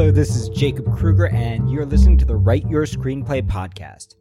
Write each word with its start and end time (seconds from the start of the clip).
Hello, 0.00 0.10
this 0.10 0.34
is 0.34 0.48
Jacob 0.48 0.96
Krueger, 0.96 1.26
and 1.26 1.70
you're 1.70 1.84
listening 1.84 2.16
to 2.16 2.24
the 2.24 2.34
Write 2.34 2.66
Your 2.70 2.86
Screenplay 2.86 3.46
podcast. 3.46 4.14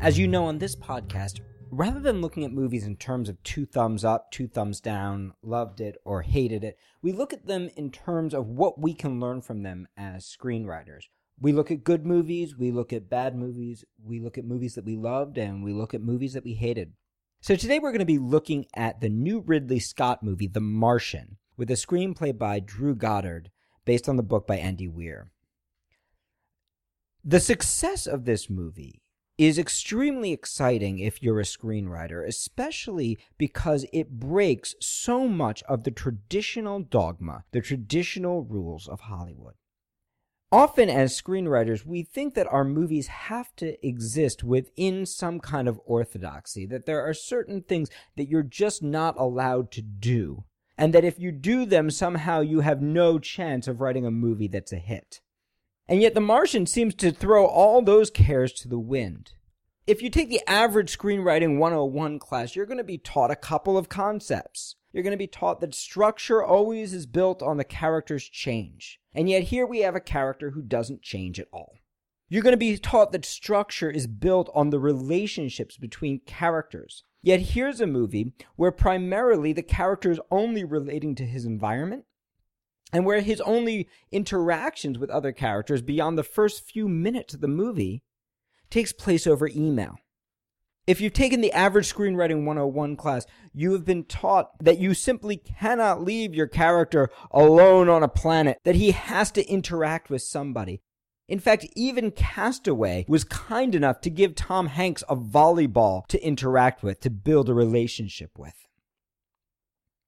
As 0.00 0.18
you 0.18 0.26
know, 0.26 0.46
on 0.46 0.56
this 0.56 0.74
podcast, 0.74 1.40
rather 1.70 2.00
than 2.00 2.22
looking 2.22 2.46
at 2.46 2.54
movies 2.54 2.86
in 2.86 2.96
terms 2.96 3.28
of 3.28 3.42
two 3.42 3.66
thumbs 3.66 4.02
up, 4.02 4.32
two 4.32 4.48
thumbs 4.48 4.80
down, 4.80 5.34
loved 5.42 5.82
it 5.82 5.98
or 6.06 6.22
hated 6.22 6.64
it, 6.64 6.78
we 7.02 7.12
look 7.12 7.34
at 7.34 7.44
them 7.44 7.68
in 7.76 7.90
terms 7.90 8.32
of 8.32 8.46
what 8.46 8.80
we 8.80 8.94
can 8.94 9.20
learn 9.20 9.42
from 9.42 9.62
them 9.62 9.86
as 9.94 10.24
screenwriters. 10.24 11.08
We 11.38 11.52
look 11.52 11.70
at 11.70 11.84
good 11.84 12.06
movies, 12.06 12.56
we 12.56 12.70
look 12.70 12.94
at 12.94 13.10
bad 13.10 13.36
movies, 13.36 13.84
we 14.02 14.20
look 14.20 14.38
at 14.38 14.46
movies 14.46 14.74
that 14.76 14.86
we 14.86 14.96
loved, 14.96 15.36
and 15.36 15.62
we 15.62 15.74
look 15.74 15.92
at 15.92 16.00
movies 16.00 16.32
that 16.32 16.44
we 16.44 16.54
hated. 16.54 16.94
So 17.42 17.56
today 17.56 17.78
we're 17.78 17.92
going 17.92 17.98
to 17.98 18.06
be 18.06 18.16
looking 18.16 18.64
at 18.74 19.02
the 19.02 19.10
new 19.10 19.40
Ridley 19.40 19.80
Scott 19.80 20.22
movie, 20.22 20.48
The 20.48 20.60
Martian, 20.60 21.36
with 21.58 21.70
a 21.70 21.74
screenplay 21.74 22.36
by 22.36 22.58
Drew 22.58 22.94
Goddard 22.94 23.50
based 23.86 24.10
on 24.10 24.16
the 24.16 24.22
book 24.22 24.46
by 24.46 24.56
Andy 24.56 24.86
Weir. 24.86 25.30
The 27.24 27.40
success 27.40 28.06
of 28.06 28.26
this 28.26 28.50
movie 28.50 29.00
is 29.38 29.58
extremely 29.58 30.32
exciting 30.32 30.98
if 30.98 31.22
you're 31.22 31.40
a 31.40 31.44
screenwriter, 31.44 32.26
especially 32.26 33.18
because 33.38 33.86
it 33.92 34.18
breaks 34.18 34.74
so 34.80 35.28
much 35.28 35.62
of 35.64 35.84
the 35.84 35.90
traditional 35.90 36.80
dogma, 36.80 37.44
the 37.52 37.60
traditional 37.60 38.42
rules 38.44 38.88
of 38.88 39.00
Hollywood. 39.00 39.54
Often, 40.52 40.88
as 40.90 41.20
screenwriters, 41.20 41.84
we 41.84 42.02
think 42.02 42.34
that 42.34 42.46
our 42.46 42.64
movies 42.64 43.08
have 43.08 43.54
to 43.56 43.86
exist 43.86 44.44
within 44.44 45.04
some 45.04 45.40
kind 45.40 45.68
of 45.68 45.80
orthodoxy, 45.84 46.64
that 46.66 46.86
there 46.86 47.04
are 47.04 47.12
certain 47.12 47.62
things 47.62 47.90
that 48.16 48.28
you're 48.28 48.42
just 48.42 48.82
not 48.82 49.18
allowed 49.18 49.70
to 49.72 49.82
do 49.82 50.44
and 50.78 50.92
that 50.92 51.04
if 51.04 51.18
you 51.18 51.32
do 51.32 51.64
them, 51.64 51.90
somehow 51.90 52.40
you 52.40 52.60
have 52.60 52.82
no 52.82 53.18
chance 53.18 53.66
of 53.66 53.80
writing 53.80 54.04
a 54.04 54.10
movie 54.10 54.48
that's 54.48 54.72
a 54.72 54.78
hit. 54.78 55.20
And 55.88 56.02
yet, 56.02 56.14
The 56.14 56.20
Martian 56.20 56.66
seems 56.66 56.94
to 56.96 57.12
throw 57.12 57.46
all 57.46 57.80
those 57.80 58.10
cares 58.10 58.52
to 58.54 58.68
the 58.68 58.78
wind. 58.78 59.32
If 59.86 60.02
you 60.02 60.10
take 60.10 60.28
the 60.28 60.42
average 60.48 60.96
screenwriting 60.96 61.58
101 61.58 62.18
class, 62.18 62.56
you're 62.56 62.66
going 62.66 62.78
to 62.78 62.84
be 62.84 62.98
taught 62.98 63.30
a 63.30 63.36
couple 63.36 63.78
of 63.78 63.88
concepts. 63.88 64.74
You're 64.92 65.04
going 65.04 65.12
to 65.12 65.16
be 65.16 65.28
taught 65.28 65.60
that 65.60 65.74
structure 65.74 66.42
always 66.42 66.92
is 66.92 67.06
built 67.06 67.40
on 67.40 67.56
the 67.56 67.64
character's 67.64 68.28
change. 68.28 68.98
And 69.14 69.30
yet, 69.30 69.44
here 69.44 69.64
we 69.64 69.80
have 69.80 69.94
a 69.94 70.00
character 70.00 70.50
who 70.50 70.62
doesn't 70.62 71.02
change 71.02 71.38
at 71.38 71.48
all. 71.52 71.78
You're 72.28 72.42
going 72.42 72.52
to 72.52 72.56
be 72.56 72.76
taught 72.76 73.12
that 73.12 73.24
structure 73.24 73.90
is 73.90 74.08
built 74.08 74.50
on 74.52 74.70
the 74.70 74.80
relationships 74.80 75.76
between 75.76 76.20
characters. 76.26 77.04
Yet 77.26 77.40
here's 77.40 77.80
a 77.80 77.88
movie 77.88 78.30
where 78.54 78.70
primarily 78.70 79.52
the 79.52 79.60
character 79.60 80.12
is 80.12 80.20
only 80.30 80.62
relating 80.62 81.16
to 81.16 81.26
his 81.26 81.44
environment 81.44 82.04
and 82.92 83.04
where 83.04 83.20
his 83.20 83.40
only 83.40 83.88
interactions 84.12 84.96
with 84.96 85.10
other 85.10 85.32
characters 85.32 85.82
beyond 85.82 86.16
the 86.16 86.22
first 86.22 86.62
few 86.70 86.88
minutes 86.88 87.34
of 87.34 87.40
the 87.40 87.48
movie 87.48 88.04
takes 88.70 88.92
place 88.92 89.26
over 89.26 89.48
email. 89.48 89.96
If 90.86 91.00
you've 91.00 91.14
taken 91.14 91.40
the 91.40 91.50
average 91.50 91.92
screenwriting 91.92 92.44
101 92.44 92.94
class, 92.94 93.26
you 93.52 93.72
have 93.72 93.84
been 93.84 94.04
taught 94.04 94.50
that 94.60 94.78
you 94.78 94.94
simply 94.94 95.36
cannot 95.36 96.04
leave 96.04 96.32
your 96.32 96.46
character 96.46 97.10
alone 97.32 97.88
on 97.88 98.04
a 98.04 98.08
planet, 98.08 98.58
that 98.62 98.76
he 98.76 98.92
has 98.92 99.32
to 99.32 99.44
interact 99.46 100.10
with 100.10 100.22
somebody. 100.22 100.80
In 101.28 101.40
fact, 101.40 101.66
even 101.74 102.12
Castaway 102.12 103.04
was 103.08 103.24
kind 103.24 103.74
enough 103.74 104.00
to 104.02 104.10
give 104.10 104.34
Tom 104.34 104.68
Hanks 104.68 105.02
a 105.08 105.16
volleyball 105.16 106.06
to 106.08 106.22
interact 106.24 106.82
with, 106.82 107.00
to 107.00 107.10
build 107.10 107.48
a 107.48 107.54
relationship 107.54 108.38
with. 108.38 108.54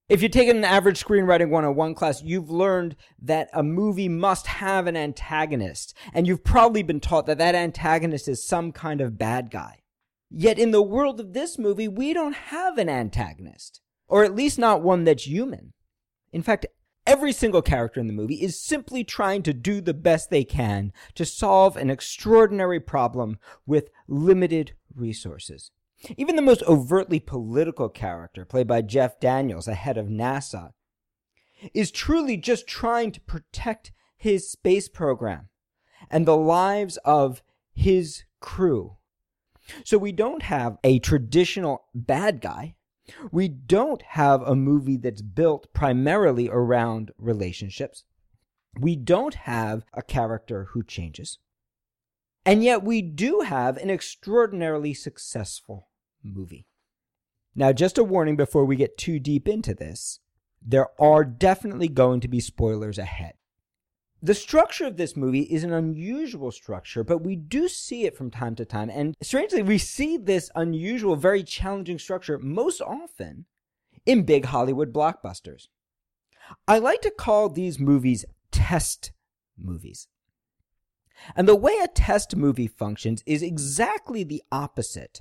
If 0.09 0.23
you've 0.23 0.33
taken 0.33 0.57
an 0.57 0.65
average 0.65 1.05
screenwriting 1.05 1.51
101 1.51 1.95
class, 1.95 2.23
you've 2.23 2.51
learned 2.51 2.97
that 3.21 3.51
a 3.53 3.63
movie 3.63 4.09
must 4.09 4.47
have 4.47 4.87
an 4.87 4.97
antagonist, 4.97 5.95
and 6.15 6.27
you've 6.27 6.45
probably 6.45 6.83
been 6.83 7.01
taught 7.01 7.27
that 7.27 7.39
that 7.39 7.55
antagonist 7.55 8.27
is 8.27 8.47
some 8.47 8.73
kind 8.73 9.03
of 9.03 9.19
bad 9.19 9.51
guy. 9.51 9.81
Yet 10.31 10.59
in 10.59 10.71
the 10.71 10.83
world 10.83 11.21
of 11.21 11.35
this 11.35 11.59
movie, 11.59 11.89
we 11.89 12.15
don't 12.15 12.35
have 12.35 12.79
an 12.79 12.89
antagonist, 12.89 13.83
or 14.07 14.25
at 14.25 14.35
least 14.35 14.59
not 14.59 14.83
one 14.83 15.05
that's 15.05 15.27
human. 15.27 15.75
In 16.33 16.43
fact, 16.43 16.67
Every 17.09 17.33
single 17.33 17.63
character 17.63 18.01
in 18.01 18.07
the 18.07 18.13
movie 18.13 18.43
is 18.43 18.61
simply 18.61 19.03
trying 19.03 19.43
to 19.45 19.55
do 19.55 19.81
the 19.81 19.95
best 19.95 20.29
they 20.29 20.45
can 20.45 20.93
to 21.15 21.25
solve 21.25 21.75
an 21.75 21.89
extraordinary 21.89 22.81
problem 22.81 23.39
with 23.65 23.89
limited 24.07 24.75
resources. 24.95 25.71
Even 26.19 26.37
the 26.37 26.43
most 26.43 26.63
overtly 26.65 27.19
political 27.19 27.89
character, 27.89 28.45
played 28.45 28.67
by 28.67 28.83
Jeff 28.83 29.19
Daniels, 29.21 29.67
a 29.67 29.75
head 29.75 29.97
of 29.97 30.09
NASA, 30.09 30.73
is 31.73 31.91
truly 31.91 32.37
just 32.37 32.67
trying 32.67 33.11
to 33.13 33.23
protect 33.23 33.91
his 34.19 34.51
space 34.51 34.91
program 34.91 35.49
and 36.11 36.27
the 36.27 36.37
lives 36.37 36.99
of 37.07 37.43
his 37.73 38.25
crew. 38.39 38.99
So 39.83 39.97
we 39.97 40.13
don't 40.13 40.43
have 40.43 40.77
a 40.85 40.99
traditional 40.99 41.87
bad 41.95 42.43
guy. 42.43 42.75
We 43.33 43.49
don't 43.49 44.03
have 44.03 44.43
a 44.43 44.55
movie 44.55 44.97
that's 44.97 45.23
built 45.23 45.73
primarily 45.73 46.49
around 46.49 47.13
relationships. 47.19 48.05
We 48.79 48.97
don't 48.97 49.35
have 49.35 49.85
a 49.95 50.03
character 50.03 50.69
who 50.73 50.83
changes. 50.83 51.39
And 52.45 52.63
yet 52.63 52.83
we 52.83 53.03
do 53.03 53.41
have 53.41 53.77
an 53.77 53.91
extraordinarily 53.91 54.95
successful 54.95 55.89
movie. 56.23 56.67
Now, 57.55 57.73
just 57.73 57.99
a 57.99 58.05
warning 58.05 58.37
before 58.37 58.65
we 58.65 58.77
get 58.77 58.97
too 58.97 59.19
deep 59.19 59.49
into 59.49 59.75
this 59.75 60.21
there 60.61 60.89
are 61.01 61.25
definitely 61.25 61.89
going 61.89 62.21
to 62.21 62.29
be 62.29 62.41
spoilers 62.41 62.99
ahead. 62.99 63.35
The 64.21 64.35
structure 64.35 64.85
of 64.85 64.97
this 64.97 65.17
movie 65.17 65.43
is 65.43 65.63
an 65.63 65.73
unusual 65.73 66.51
structure, 66.51 67.05
but 67.05 67.19
we 67.19 67.37
do 67.37 67.69
see 67.69 68.05
it 68.05 68.17
from 68.17 68.31
time 68.31 68.57
to 68.57 68.65
time. 68.65 68.91
And 68.91 69.15
strangely, 69.23 69.63
we 69.63 69.79
see 69.79 70.17
this 70.17 70.51
unusual, 70.57 71.15
very 71.15 71.45
challenging 71.45 72.01
structure 72.01 72.39
most 72.39 72.81
often 72.81 73.45
in 74.05 74.25
big 74.25 74.47
Hollywood 74.47 74.93
blockbusters. 74.93 75.69
I 76.67 76.79
like 76.79 77.01
to 77.03 77.11
call 77.11 77.49
these 77.49 77.79
movies 77.79 78.25
test 78.51 79.13
movies. 79.57 80.09
And 81.37 81.49
the 81.49 81.57
way 81.57 81.79
a 81.83 81.89
test 81.89 82.35
movie 82.35 82.67
functions 82.67 83.23
is 83.27 83.43
exactly 83.43 84.25
the 84.25 84.43
opposite 84.51 85.21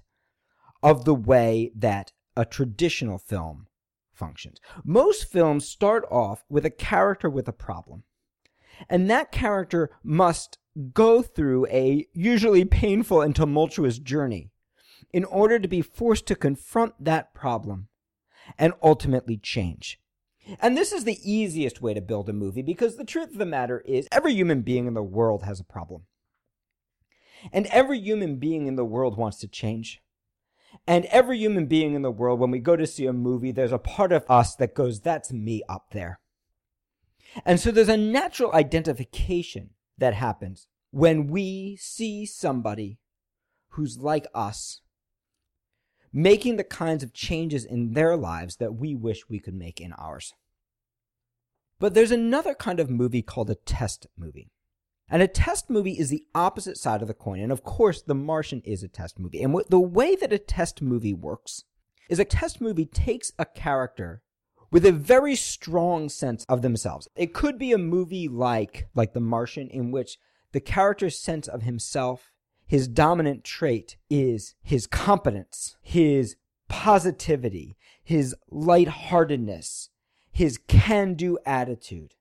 of 0.81 1.06
the 1.06 1.16
way 1.16 1.72
that 1.75 2.13
a 2.36 2.46
traditional 2.46 3.18
film 3.18 3.68
functions. 4.12 4.59
Most 4.84 5.31
films 5.31 5.68
start 5.68 6.03
off 6.09 6.44
with 6.50 6.66
a 6.66 6.72
character 6.72 7.30
with 7.30 7.47
a 7.47 7.53
problem. 7.53 8.03
And 8.90 9.09
that 9.09 9.31
character 9.31 9.90
must 10.03 10.58
go 10.94 11.22
through 11.22 11.68
a 11.68 12.08
usually 12.14 12.66
painful 12.66 13.22
and 13.22 13.36
tumultuous 13.36 14.00
journey 14.00 14.52
in 15.12 15.24
order 15.25 15.59
to 15.59 15.68
be 15.68 15.81
forced 15.81 16.25
to 16.28 16.36
confront 16.36 16.94
that 17.03 17.34
problem 17.34 17.88
and 18.58 18.74
ultimately 18.81 19.38
change. 19.38 20.00
And 20.62 20.78
this 20.78 20.94
is 20.94 21.03
the 21.03 21.20
easiest 21.30 21.81
way 21.81 21.94
to 21.94 22.02
build 22.02 22.30
a 22.30 22.34
movie 22.34 22.62
because 22.62 22.96
the 22.96 23.03
truth 23.03 23.31
of 23.31 23.38
the 23.38 23.46
matter 23.46 23.81
is 23.86 24.08
every 24.12 24.34
human 24.34 24.62
being 24.62 24.88
in 24.88 24.94
the 24.94 25.04
world 25.04 25.44
has 25.44 25.59
a 25.59 25.66
problem. 25.66 26.04
And 27.52 27.66
every 27.68 28.00
human 28.00 28.38
being 28.38 28.68
in 28.68 28.75
the 28.75 28.86
world 28.86 29.18
wants 29.18 29.40
to 29.40 29.48
change. 29.48 30.02
And 30.86 31.06
every 31.06 31.38
human 31.38 31.66
being 31.66 31.94
in 31.94 32.02
the 32.02 32.12
world, 32.12 32.40
when 32.40 32.52
we 32.52 32.59
go 32.59 32.75
to 32.75 32.88
see 32.88 33.06
a 33.06 33.14
movie, 33.14 33.52
there's 33.52 33.72
a 33.72 33.78
part 33.78 34.12
of 34.12 34.25
us 34.30 34.56
that 34.56 34.75
goes, 34.75 35.02
that's 35.02 35.34
me 35.34 35.64
up 35.68 35.88
there. 35.92 36.19
And 37.46 37.59
so 37.59 37.72
there's 37.72 37.90
a 37.90 37.98
natural 37.98 38.53
identification 38.53 39.72
that 39.98 40.14
happens 40.14 40.68
when 40.92 41.28
we 41.28 41.78
see 41.80 42.25
somebody 42.25 43.00
who's 43.70 43.98
like 43.98 44.28
us 44.34 44.81
making 46.14 46.56
the 46.56 46.64
kinds 46.64 47.03
of 47.03 47.14
changes 47.14 47.66
in 47.66 47.94
their 47.94 48.16
lives 48.16 48.56
that 48.58 48.74
we 48.74 48.96
wish 48.96 49.30
we 49.30 49.40
could 49.40 49.53
make 49.53 49.80
in 49.80 49.94
ours. 49.94 50.34
But 51.80 51.94
there's 51.94 52.12
another 52.12 52.56
kind 52.56 52.80
of 52.80 52.89
movie 52.89 53.22
called 53.22 53.50
a 53.50 53.56
test 53.56 54.07
movie. 54.18 54.50
And 55.10 55.22
a 55.22 55.28
test 55.28 55.69
movie 55.69 55.98
is 56.00 56.10
the 56.10 56.25
opposite 56.34 56.78
side 56.78 57.01
of 57.01 57.07
the 57.07 57.13
coin. 57.13 57.39
And 57.39 57.51
of 57.51 57.63
course, 57.63 58.01
The 58.01 58.16
Martian 58.16 58.62
is 58.66 58.84
a 58.84 58.88
test 58.88 59.19
movie. 59.19 59.42
And 59.42 59.56
the 59.69 59.80
way 59.80 60.16
that 60.16 60.34
a 60.34 60.39
test 60.39 60.81
movie 60.81 61.13
works 61.13 61.63
is 62.10 62.19
a 62.19 62.25
test 62.25 62.60
movie 62.60 62.86
takes 62.86 63.31
a 63.38 63.45
character 63.45 64.22
with 64.72 64.86
a 64.86 64.92
very 64.92 65.36
strong 65.36 66.10
sense 66.10 66.46
of 66.50 66.62
themselves. 66.62 67.08
It 67.16 67.34
could 67.34 67.58
be 67.58 67.72
a 67.72 67.78
movie 67.78 68.28
like 68.28 68.88
like 68.96 69.14
The 69.14 69.19
Martian 69.19 69.69
in 69.69 69.92
which 69.92 70.18
the 70.52 70.60
character's 70.60 71.19
sense 71.19 71.48
of 71.48 71.64
himself, 71.64 72.31
his 72.66 72.88
dominant 72.88 73.44
trait 73.44 73.98
is 74.10 74.56
his 74.62 74.88
competence, 74.88 75.78
his 75.81 76.36
positivity, 76.68 77.78
his 78.04 78.36
lightheartedness, 78.50 79.90
his 80.31 80.60
can-do 80.68 81.38
attitude, 81.46 82.16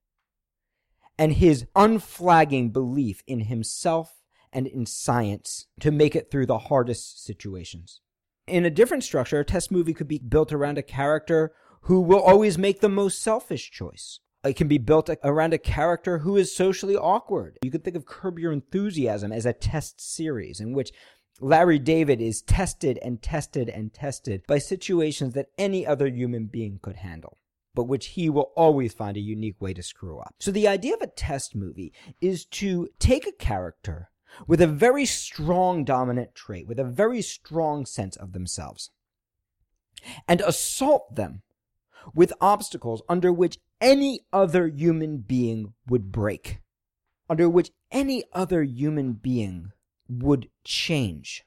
and 1.19 1.35
his 1.35 1.67
unflagging 1.75 2.71
belief 2.71 3.23
in 3.27 3.41
himself 3.41 4.23
and 4.53 4.67
in 4.67 4.87
science 4.87 5.67
to 5.81 5.91
make 5.91 6.15
it 6.15 6.31
through 6.31 6.47
the 6.47 6.59
hardest 6.59 7.25
situations. 7.25 8.01
In 8.47 8.65
a 8.65 8.71
different 8.71 9.03
structure, 9.03 9.41
a 9.41 9.45
test 9.45 9.73
movie 9.73 9.95
could 9.95 10.09
be 10.09 10.19
built 10.19 10.53
around 10.53 10.79
a 10.79 10.83
character 10.83 11.53
who 11.87 12.01
will 12.01 12.21
always 12.21 12.59
make 12.59 12.81
the 12.81 12.89
most 12.89 13.23
selfish 13.23 13.71
choice. 13.71 14.19
It 14.43 14.57
can 14.57 14.67
be 14.67 14.79
built 14.79 15.09
around 15.23 15.55
a 15.55 15.59
character 15.59 16.19
who 16.19 16.37
is 16.37 16.55
socially 16.55 16.97
awkward. 16.97 17.59
You 17.63 17.71
could 17.71 17.85
think 17.85 17.97
of 17.97 18.07
Curb 18.07 18.41
Your 18.41 18.51
Enthusiasm 18.51 19.31
as 19.31 19.47
a 19.47 19.53
test 19.53 20.01
series 20.01 20.59
in 20.59 20.73
which 20.73 20.91
Larry 21.41 21.79
David 21.79 22.21
is 22.21 22.43
tested 22.43 22.99
and 23.03 23.23
tested 23.23 23.69
and 23.69 23.95
tested 23.95 24.43
by 24.49 24.59
situations 24.59 25.35
that 25.35 25.51
any 25.59 25.87
other 25.87 26.09
human 26.09 26.47
being 26.47 26.81
could 26.83 26.97
handle, 26.97 27.39
but 27.73 27.85
which 27.85 28.07
he 28.09 28.29
will 28.29 28.51
always 28.57 28.93
find 28.93 29.17
a 29.17 29.21
unique 29.21 29.61
way 29.61 29.73
to 29.73 29.83
screw 29.83 30.19
up. 30.19 30.35
So 30.41 30.51
the 30.51 30.67
idea 30.67 30.95
of 30.95 31.03
a 31.03 31.07
test 31.07 31.55
movie 31.55 31.93
is 32.21 32.45
to 32.47 32.89
take 32.99 33.29
a 33.29 33.33
character 33.33 34.11
with 34.49 34.61
a 34.61 34.67
very 34.67 35.07
strong 35.07 35.85
dominant 35.85 36.35
trait, 36.35 36.67
with 36.67 36.81
a 36.81 36.85
very 36.85 37.23
strong 37.23 37.87
sense 37.87 38.17
of 38.17 38.33
themselves, 38.33 38.91
and 40.27 40.41
assault 40.41 41.15
them 41.15 41.43
with 42.15 42.33
obstacles 42.41 43.03
under 43.09 43.33
which 43.33 43.59
any 43.81 44.21
other 44.33 44.69
human 44.69 45.19
being 45.19 45.75
would 45.89 46.13
break, 46.13 46.61
under 47.29 47.49
which 47.49 47.71
any 47.91 48.25
other 48.33 48.63
human 48.63 49.13
being 49.13 49.73
would 50.09 50.49
change, 50.65 51.45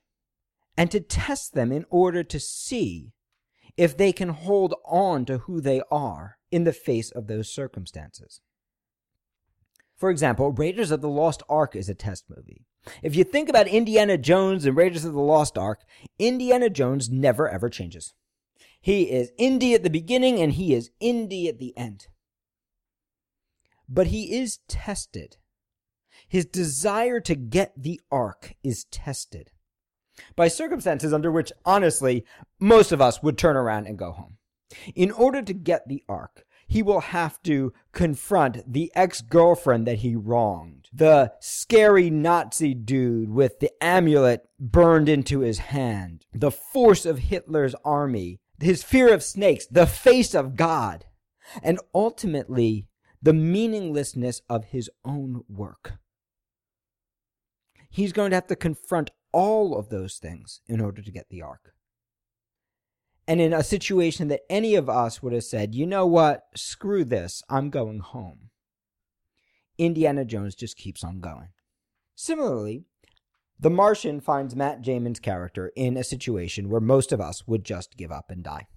and 0.77 0.91
to 0.91 0.99
test 0.99 1.53
them 1.53 1.71
in 1.71 1.85
order 1.89 2.23
to 2.23 2.39
see 2.39 3.13
if 3.77 3.95
they 3.95 4.11
can 4.11 4.29
hold 4.29 4.75
on 4.85 5.25
to 5.25 5.39
who 5.39 5.61
they 5.61 5.81
are 5.89 6.37
in 6.51 6.63
the 6.63 6.73
face 6.73 7.11
of 7.11 7.27
those 7.27 7.49
circumstances. 7.49 8.41
For 9.95 10.09
example, 10.09 10.51
Raiders 10.51 10.91
of 10.91 11.01
the 11.01 11.09
Lost 11.09 11.43
Ark 11.49 11.75
is 11.75 11.89
a 11.89 11.95
test 11.95 12.25
movie. 12.29 12.65
If 13.03 13.15
you 13.15 13.25
think 13.25 13.49
about 13.49 13.67
Indiana 13.67 14.17
Jones 14.17 14.65
and 14.65 14.75
Raiders 14.75 15.03
of 15.03 15.13
the 15.13 15.19
Lost 15.19 15.57
Ark, 15.57 15.81
Indiana 16.17 16.69
Jones 16.69 17.09
never 17.09 17.49
ever 17.49 17.69
changes. 17.69 18.13
He 18.81 19.11
is 19.11 19.31
Indy 19.37 19.73
at 19.73 19.83
the 19.83 19.89
beginning 19.89 20.39
and 20.39 20.53
he 20.53 20.73
is 20.73 20.91
Indy 20.99 21.47
at 21.47 21.59
the 21.59 21.77
end. 21.77 22.07
But 23.87 24.07
he 24.07 24.37
is 24.39 24.59
tested 24.67 25.37
his 26.29 26.45
desire 26.45 27.19
to 27.21 27.35
get 27.35 27.73
the 27.75 27.99
ark 28.11 28.53
is 28.63 28.85
tested 28.85 29.51
by 30.35 30.47
circumstances 30.47 31.13
under 31.13 31.31
which, 31.31 31.51
honestly, 31.65 32.25
most 32.59 32.91
of 32.91 33.01
us 33.01 33.23
would 33.23 33.37
turn 33.37 33.55
around 33.55 33.87
and 33.87 33.97
go 33.97 34.11
home. 34.11 34.37
In 34.95 35.11
order 35.11 35.41
to 35.41 35.53
get 35.53 35.87
the 35.87 36.03
ark, 36.07 36.45
he 36.67 36.83
will 36.83 36.99
have 36.99 37.41
to 37.43 37.73
confront 37.93 38.71
the 38.71 38.91
ex 38.93 39.21
girlfriend 39.21 39.87
that 39.87 39.99
he 39.99 40.15
wronged, 40.15 40.87
the 40.93 41.33
scary 41.39 42.11
Nazi 42.11 42.75
dude 42.75 43.29
with 43.29 43.59
the 43.59 43.71
amulet 43.81 44.47
burned 44.59 45.09
into 45.09 45.39
his 45.39 45.57
hand, 45.57 46.25
the 46.31 46.51
force 46.51 47.07
of 47.07 47.17
Hitler's 47.17 47.73
army, 47.83 48.39
his 48.61 48.83
fear 48.83 49.13
of 49.13 49.23
snakes, 49.23 49.65
the 49.67 49.87
face 49.87 50.33
of 50.33 50.55
God, 50.55 51.05
and 51.63 51.79
ultimately 51.93 52.87
the 53.21 53.33
meaninglessness 53.33 54.41
of 54.49 54.65
his 54.65 54.89
own 55.03 55.43
work 55.49 55.99
he's 57.89 58.13
going 58.13 58.29
to 58.29 58.35
have 58.35 58.47
to 58.47 58.55
confront 58.55 59.11
all 59.31 59.77
of 59.77 59.89
those 59.89 60.17
things 60.17 60.61
in 60.67 60.79
order 60.79 61.01
to 61.01 61.11
get 61.11 61.29
the 61.29 61.41
ark. 61.41 61.73
And 63.27 63.41
in 63.41 63.53
a 63.53 63.63
situation 63.63 64.27
that 64.29 64.41
any 64.49 64.75
of 64.75 64.89
us 64.89 65.21
would 65.21 65.33
have 65.33 65.43
said, 65.43 65.75
you 65.75 65.85
know 65.85 66.07
what, 66.07 66.45
screw 66.55 67.03
this, 67.03 67.43
I'm 67.49 67.69
going 67.69 67.99
home. 67.99 68.49
Indiana 69.77 70.25
Jones 70.25 70.55
just 70.55 70.77
keeps 70.77 71.03
on 71.03 71.19
going. 71.19 71.49
Similarly, 72.15 72.85
the 73.59 73.69
Martian 73.69 74.21
finds 74.21 74.55
Matt 74.55 74.81
Damon's 74.81 75.19
character 75.19 75.71
in 75.75 75.97
a 75.97 76.03
situation 76.03 76.69
where 76.69 76.79
most 76.79 77.11
of 77.11 77.19
us 77.19 77.45
would 77.47 77.63
just 77.63 77.97
give 77.97 78.11
up 78.11 78.29
and 78.29 78.43
die. 78.43 78.67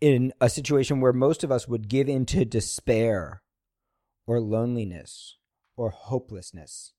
In 0.00 0.32
a 0.40 0.48
situation 0.48 1.00
where 1.00 1.12
most 1.12 1.44
of 1.44 1.52
us 1.52 1.68
would 1.68 1.88
give 1.88 2.08
into 2.08 2.44
despair 2.44 3.42
or 4.26 4.40
loneliness 4.40 5.36
or 5.76 5.90
hopelessness 5.90 6.94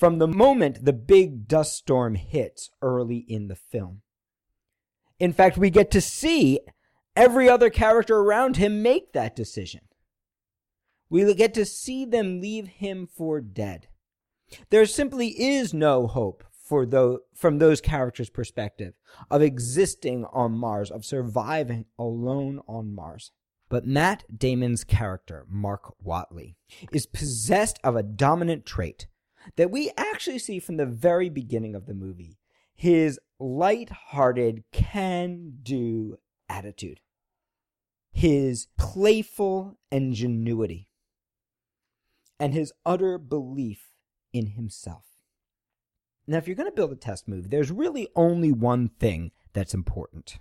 from 0.00 0.16
the 0.16 0.26
moment 0.26 0.82
the 0.82 0.94
big 0.94 1.46
dust 1.46 1.76
storm 1.76 2.14
hits 2.14 2.70
early 2.80 3.18
in 3.18 3.48
the 3.48 3.54
film. 3.54 4.00
In 5.18 5.34
fact, 5.34 5.58
we 5.58 5.68
get 5.68 5.90
to 5.90 6.00
see 6.00 6.58
every 7.14 7.50
other 7.50 7.68
character 7.68 8.16
around 8.16 8.56
him 8.56 8.80
make 8.80 9.12
that 9.12 9.36
decision. 9.36 9.82
We 11.10 11.34
get 11.34 11.52
to 11.52 11.66
see 11.66 12.06
them 12.06 12.40
leave 12.40 12.66
him 12.66 13.06
for 13.14 13.42
dead. 13.42 13.88
There 14.70 14.86
simply 14.86 15.28
is 15.40 15.72
no 15.74 16.06
hope 16.06 16.44
for 16.52 16.86
those, 16.86 17.20
from 17.34 17.58
those 17.58 17.80
characters' 17.80 18.30
perspective 18.30 18.94
of 19.30 19.42
existing 19.42 20.24
on 20.32 20.52
Mars, 20.52 20.90
of 20.90 21.04
surviving 21.04 21.86
alone 21.98 22.60
on 22.68 22.94
Mars. 22.94 23.32
But 23.68 23.86
Matt 23.86 24.24
Damon's 24.36 24.84
character, 24.84 25.46
Mark 25.48 25.94
Watney, 26.04 26.56
is 26.92 27.06
possessed 27.06 27.78
of 27.84 27.94
a 27.96 28.02
dominant 28.02 28.66
trait 28.66 29.06
that 29.56 29.70
we 29.70 29.90
actually 29.96 30.38
see 30.38 30.58
from 30.58 30.76
the 30.76 30.86
very 30.86 31.28
beginning 31.28 31.74
of 31.74 31.86
the 31.86 31.94
movie 31.94 32.36
his 32.74 33.18
light-hearted 33.38 34.64
can-do 34.72 36.18
attitude 36.48 37.00
his 38.12 38.68
playful 38.76 39.78
ingenuity 39.90 40.88
and 42.38 42.52
his 42.54 42.72
utter 42.84 43.18
belief 43.18 43.90
in 44.32 44.46
himself. 44.48 45.04
Now 46.26 46.38
if 46.38 46.46
you're 46.46 46.56
going 46.56 46.70
to 46.70 46.74
build 46.74 46.92
a 46.92 46.96
test 46.96 47.28
movie 47.28 47.48
there's 47.48 47.70
really 47.70 48.08
only 48.14 48.52
one 48.52 48.88
thing 48.88 49.32
that's 49.52 49.74
important. 49.74 50.38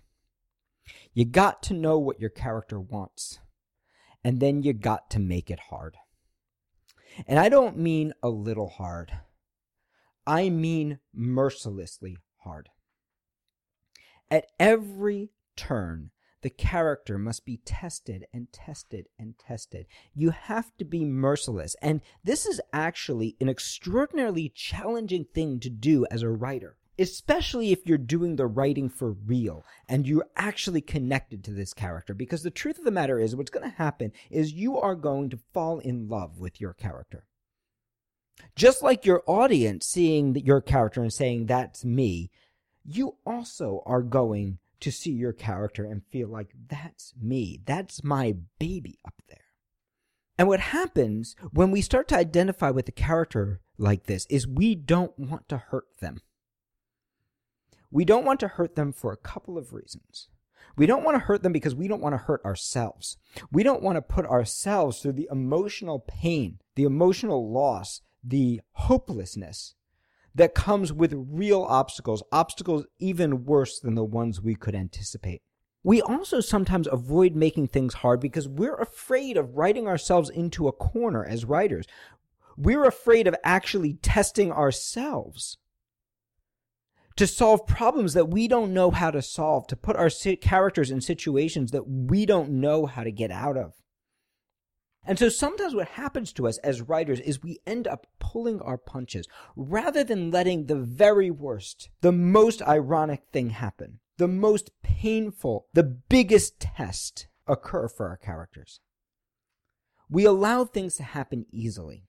You 1.13 1.25
got 1.25 1.63
to 1.63 1.73
know 1.73 1.97
what 1.97 2.19
your 2.19 2.29
character 2.29 2.79
wants 2.79 3.39
and 4.23 4.39
then 4.39 4.63
you 4.63 4.73
got 4.73 5.09
to 5.11 5.19
make 5.19 5.49
it 5.49 5.59
hard. 5.69 5.97
And 7.27 7.39
I 7.39 7.49
don't 7.49 7.77
mean 7.77 8.13
a 8.21 8.29
little 8.29 8.69
hard, 8.69 9.11
I 10.25 10.49
mean 10.49 10.99
mercilessly 11.13 12.17
hard. 12.37 12.69
At 14.29 14.45
every 14.59 15.31
turn, 15.55 16.11
the 16.41 16.49
character 16.49 17.17
must 17.17 17.45
be 17.45 17.57
tested 17.57 18.25
and 18.33 18.51
tested 18.51 19.07
and 19.17 19.37
tested. 19.37 19.85
You 20.13 20.31
have 20.31 20.75
to 20.77 20.85
be 20.85 21.03
merciless. 21.05 21.75
And 21.81 22.01
this 22.23 22.45
is 22.45 22.61
actually 22.71 23.35
an 23.41 23.49
extraordinarily 23.49 24.49
challenging 24.49 25.25
thing 25.25 25.59
to 25.59 25.69
do 25.69 26.05
as 26.11 26.21
a 26.21 26.29
writer 26.29 26.77
especially 26.99 27.71
if 27.71 27.87
you're 27.87 27.97
doing 27.97 28.35
the 28.35 28.45
writing 28.45 28.89
for 28.89 29.11
real 29.11 29.65
and 29.87 30.05
you're 30.05 30.27
actually 30.35 30.81
connected 30.81 31.43
to 31.43 31.51
this 31.51 31.73
character. 31.73 32.13
Because 32.13 32.43
the 32.43 32.51
truth 32.51 32.77
of 32.77 32.83
the 32.83 32.91
matter 32.91 33.17
is, 33.17 33.35
what's 33.35 33.49
going 33.49 33.69
to 33.69 33.77
happen 33.77 34.11
is 34.29 34.51
you 34.51 34.77
are 34.77 34.95
going 34.95 35.29
to 35.29 35.39
fall 35.53 35.79
in 35.79 36.09
love 36.09 36.39
with 36.39 36.59
your 36.59 36.73
character. 36.73 37.25
Just 38.55 38.83
like 38.83 39.05
your 39.05 39.23
audience 39.27 39.85
seeing 39.85 40.35
your 40.35 40.61
character 40.61 41.01
and 41.01 41.13
saying, 41.13 41.45
That's 41.45 41.85
me, 41.85 42.31
you 42.85 43.15
also 43.25 43.81
are 43.85 44.01
going 44.01 44.59
to 44.81 44.91
see 44.91 45.11
your 45.11 45.33
character 45.33 45.85
and 45.85 46.05
feel 46.05 46.27
like, 46.27 46.53
That's 46.67 47.13
me. 47.19 47.59
That's 47.65 48.03
my 48.03 48.35
baby 48.59 48.99
up 49.05 49.21
there. 49.27 49.37
And 50.37 50.47
what 50.47 50.61
happens 50.61 51.35
when 51.51 51.69
we 51.69 51.81
start 51.81 52.07
to 52.09 52.17
identify 52.17 52.69
with 52.69 52.87
a 52.87 52.93
character 52.93 53.59
like 53.77 54.05
this 54.05 54.25
is 54.29 54.47
we 54.47 54.73
don't 54.73 55.17
want 55.19 55.49
to 55.49 55.57
hurt 55.57 55.87
them. 55.99 56.21
We 57.91 58.05
don't 58.05 58.25
want 58.25 58.39
to 58.41 58.47
hurt 58.47 58.75
them 58.75 58.93
for 58.93 59.11
a 59.11 59.17
couple 59.17 59.57
of 59.57 59.73
reasons. 59.73 60.29
We 60.77 60.85
don't 60.85 61.03
want 61.03 61.15
to 61.15 61.25
hurt 61.25 61.43
them 61.43 61.51
because 61.51 61.75
we 61.75 61.87
don't 61.87 62.01
want 62.01 62.13
to 62.13 62.19
hurt 62.19 62.43
ourselves. 62.45 63.17
We 63.51 63.63
don't 63.63 63.81
want 63.81 63.97
to 63.97 64.01
put 64.01 64.25
ourselves 64.25 64.99
through 65.01 65.13
the 65.13 65.27
emotional 65.29 65.99
pain, 65.99 66.59
the 66.75 66.83
emotional 66.83 67.51
loss, 67.51 68.01
the 68.23 68.61
hopelessness 68.73 69.75
that 70.35 70.55
comes 70.55 70.93
with 70.93 71.13
real 71.15 71.63
obstacles, 71.63 72.23
obstacles 72.31 72.85
even 72.99 73.45
worse 73.45 73.79
than 73.79 73.95
the 73.95 74.03
ones 74.03 74.41
we 74.41 74.55
could 74.55 74.75
anticipate. 74.75 75.41
We 75.83 76.01
also 76.01 76.41
sometimes 76.41 76.87
avoid 76.91 77.35
making 77.35 77.67
things 77.67 77.95
hard 77.95 78.19
because 78.19 78.47
we're 78.47 78.75
afraid 78.75 79.37
of 79.37 79.55
writing 79.55 79.87
ourselves 79.87 80.29
into 80.29 80.67
a 80.67 80.73
corner 80.73 81.23
as 81.23 81.45
writers. 81.45 81.85
We're 82.57 82.85
afraid 82.85 83.27
of 83.27 83.35
actually 83.43 83.93
testing 83.93 84.51
ourselves 84.51 85.57
to 87.15 87.27
solve 87.27 87.65
problems 87.65 88.13
that 88.13 88.29
we 88.29 88.47
don't 88.47 88.73
know 88.73 88.91
how 88.91 89.11
to 89.11 89.21
solve, 89.21 89.67
to 89.67 89.75
put 89.75 89.95
our 89.95 90.09
characters 90.41 90.91
in 90.91 91.01
situations 91.01 91.71
that 91.71 91.87
we 91.87 92.25
don't 92.25 92.49
know 92.49 92.85
how 92.85 93.03
to 93.03 93.11
get 93.11 93.31
out 93.31 93.57
of. 93.57 93.73
And 95.05 95.17
so 95.17 95.29
sometimes 95.29 95.73
what 95.73 95.87
happens 95.87 96.33
to 96.33 96.47
us 96.47 96.57
as 96.59 96.81
writers 96.81 97.19
is 97.19 97.41
we 97.41 97.59
end 97.65 97.87
up 97.87 98.05
pulling 98.19 98.61
our 98.61 98.77
punches 98.77 99.27
rather 99.55 100.03
than 100.03 100.31
letting 100.31 100.65
the 100.65 100.75
very 100.75 101.31
worst, 101.31 101.89
the 102.01 102.11
most 102.11 102.61
ironic 102.61 103.23
thing 103.31 103.51
happen, 103.51 103.99
the 104.17 104.27
most 104.27 104.71
painful, 104.83 105.65
the 105.73 105.83
biggest 105.83 106.59
test 106.59 107.27
occur 107.47 107.87
for 107.87 108.07
our 108.07 108.17
characters. 108.17 108.81
We 110.09 110.25
allow 110.25 110.65
things 110.65 110.97
to 110.97 111.03
happen 111.03 111.45
easily. 111.51 112.03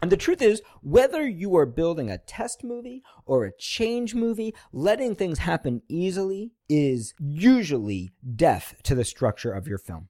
And 0.00 0.10
the 0.10 0.16
truth 0.16 0.40
is, 0.40 0.62
whether 0.80 1.26
you 1.26 1.56
are 1.56 1.66
building 1.66 2.10
a 2.10 2.18
test 2.18 2.62
movie 2.64 3.02
or 3.26 3.44
a 3.44 3.56
change 3.56 4.14
movie, 4.14 4.54
letting 4.72 5.14
things 5.14 5.40
happen 5.40 5.82
easily 5.88 6.52
is 6.68 7.14
usually 7.18 8.12
death 8.34 8.76
to 8.84 8.94
the 8.94 9.04
structure 9.04 9.52
of 9.52 9.66
your 9.66 9.78
film. 9.78 10.08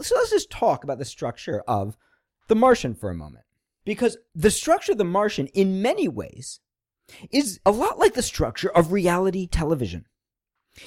So 0.00 0.16
let's 0.16 0.30
just 0.30 0.50
talk 0.50 0.84
about 0.84 0.98
the 0.98 1.04
structure 1.04 1.62
of 1.68 1.96
The 2.48 2.56
Martian 2.56 2.94
for 2.94 3.10
a 3.10 3.14
moment. 3.14 3.44
Because 3.84 4.16
the 4.34 4.50
structure 4.50 4.92
of 4.92 4.98
The 4.98 5.04
Martian, 5.04 5.46
in 5.48 5.82
many 5.82 6.08
ways, 6.08 6.60
is 7.30 7.60
a 7.64 7.70
lot 7.70 7.98
like 7.98 8.14
the 8.14 8.22
structure 8.22 8.70
of 8.70 8.92
reality 8.92 9.46
television. 9.46 10.06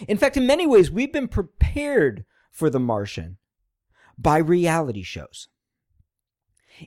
In 0.08 0.18
fact, 0.18 0.36
in 0.36 0.48
many 0.48 0.68
ways, 0.68 0.92
we've 0.92 1.14
been 1.14 1.28
prepared 1.28 2.26
for 2.52 2.70
The 2.70 2.80
Martian 2.80 3.38
by 4.18 4.38
reality 4.38 5.04
shows. 5.04 5.48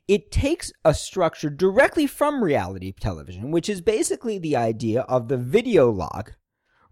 It 0.06 0.30
takes 0.30 0.72
a 0.84 0.94
structure 0.94 1.50
directly 1.50 2.06
from 2.06 2.44
reality 2.44 2.92
television, 2.92 3.50
which 3.50 3.68
is 3.68 3.80
basically 3.80 4.38
the 4.38 4.56
idea 4.56 5.02
of 5.02 5.28
the 5.28 5.36
video 5.36 5.90
log, 5.90 6.32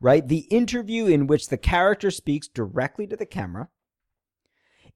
right? 0.01 0.27
The 0.27 0.47
interview 0.51 1.07
in 1.07 1.27
which 1.27 1.49
the 1.49 1.59
character 1.59 2.11
speaks 2.11 2.49
directly 2.49 3.07
to 3.07 3.17
the 3.17 3.27
camera, 3.27 3.69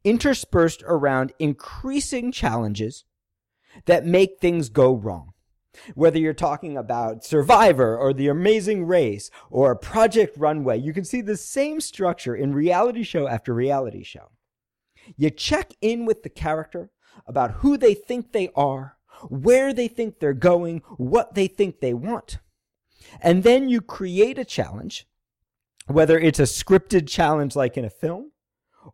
interspersed 0.04 0.82
around 0.86 1.32
increasing 1.38 2.32
challenges 2.32 3.04
that 3.86 4.06
make 4.06 4.38
things 4.38 4.68
go 4.68 4.94
wrong. 4.94 5.32
Whether 5.94 6.18
you're 6.18 6.34
talking 6.34 6.76
about 6.76 7.24
Survivor 7.24 7.96
or 7.96 8.12
The 8.12 8.28
Amazing 8.28 8.84
Race 8.84 9.30
or 9.50 9.74
Project 9.74 10.36
Runway, 10.36 10.78
you 10.78 10.92
can 10.92 11.04
see 11.04 11.22
the 11.22 11.36
same 11.36 11.80
structure 11.80 12.34
in 12.34 12.54
reality 12.54 13.02
show 13.02 13.26
after 13.26 13.54
reality 13.54 14.04
show. 14.04 14.32
You 15.16 15.30
check 15.30 15.72
in 15.80 16.04
with 16.04 16.22
the 16.22 16.28
character 16.28 16.90
about 17.26 17.52
who 17.52 17.76
they 17.76 17.94
think 17.94 18.32
they 18.32 18.50
are, 18.54 18.98
where 19.28 19.72
they 19.72 19.88
think 19.88 20.18
they're 20.18 20.34
going, 20.34 20.82
what 20.96 21.34
they 21.34 21.46
think 21.46 21.80
they 21.80 21.94
want. 21.94 22.38
And 23.20 23.42
then 23.42 23.68
you 23.68 23.80
create 23.80 24.38
a 24.38 24.44
challenge, 24.44 25.06
whether 25.86 26.18
it's 26.18 26.38
a 26.38 26.44
scripted 26.44 27.08
challenge 27.08 27.56
like 27.56 27.76
in 27.76 27.84
a 27.84 27.90
film 27.90 28.32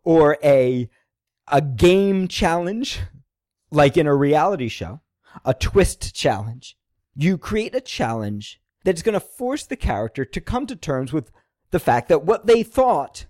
or 0.04 0.38
a, 0.42 0.88
a 1.50 1.60
game 1.60 2.28
challenge 2.28 3.00
like 3.70 3.96
in 3.96 4.06
a 4.06 4.14
reality 4.14 4.68
show, 4.68 5.00
a 5.44 5.54
twist 5.54 6.14
challenge. 6.14 6.76
You 7.14 7.36
create 7.38 7.74
a 7.74 7.80
challenge 7.80 8.60
that's 8.84 9.02
going 9.02 9.14
to 9.14 9.20
force 9.20 9.66
the 9.66 9.76
character 9.76 10.24
to 10.24 10.40
come 10.40 10.66
to 10.66 10.76
terms 10.76 11.12
with 11.12 11.30
the 11.70 11.80
fact 11.80 12.08
that 12.08 12.24
what 12.24 12.46
they 12.46 12.62
thought 12.62 13.26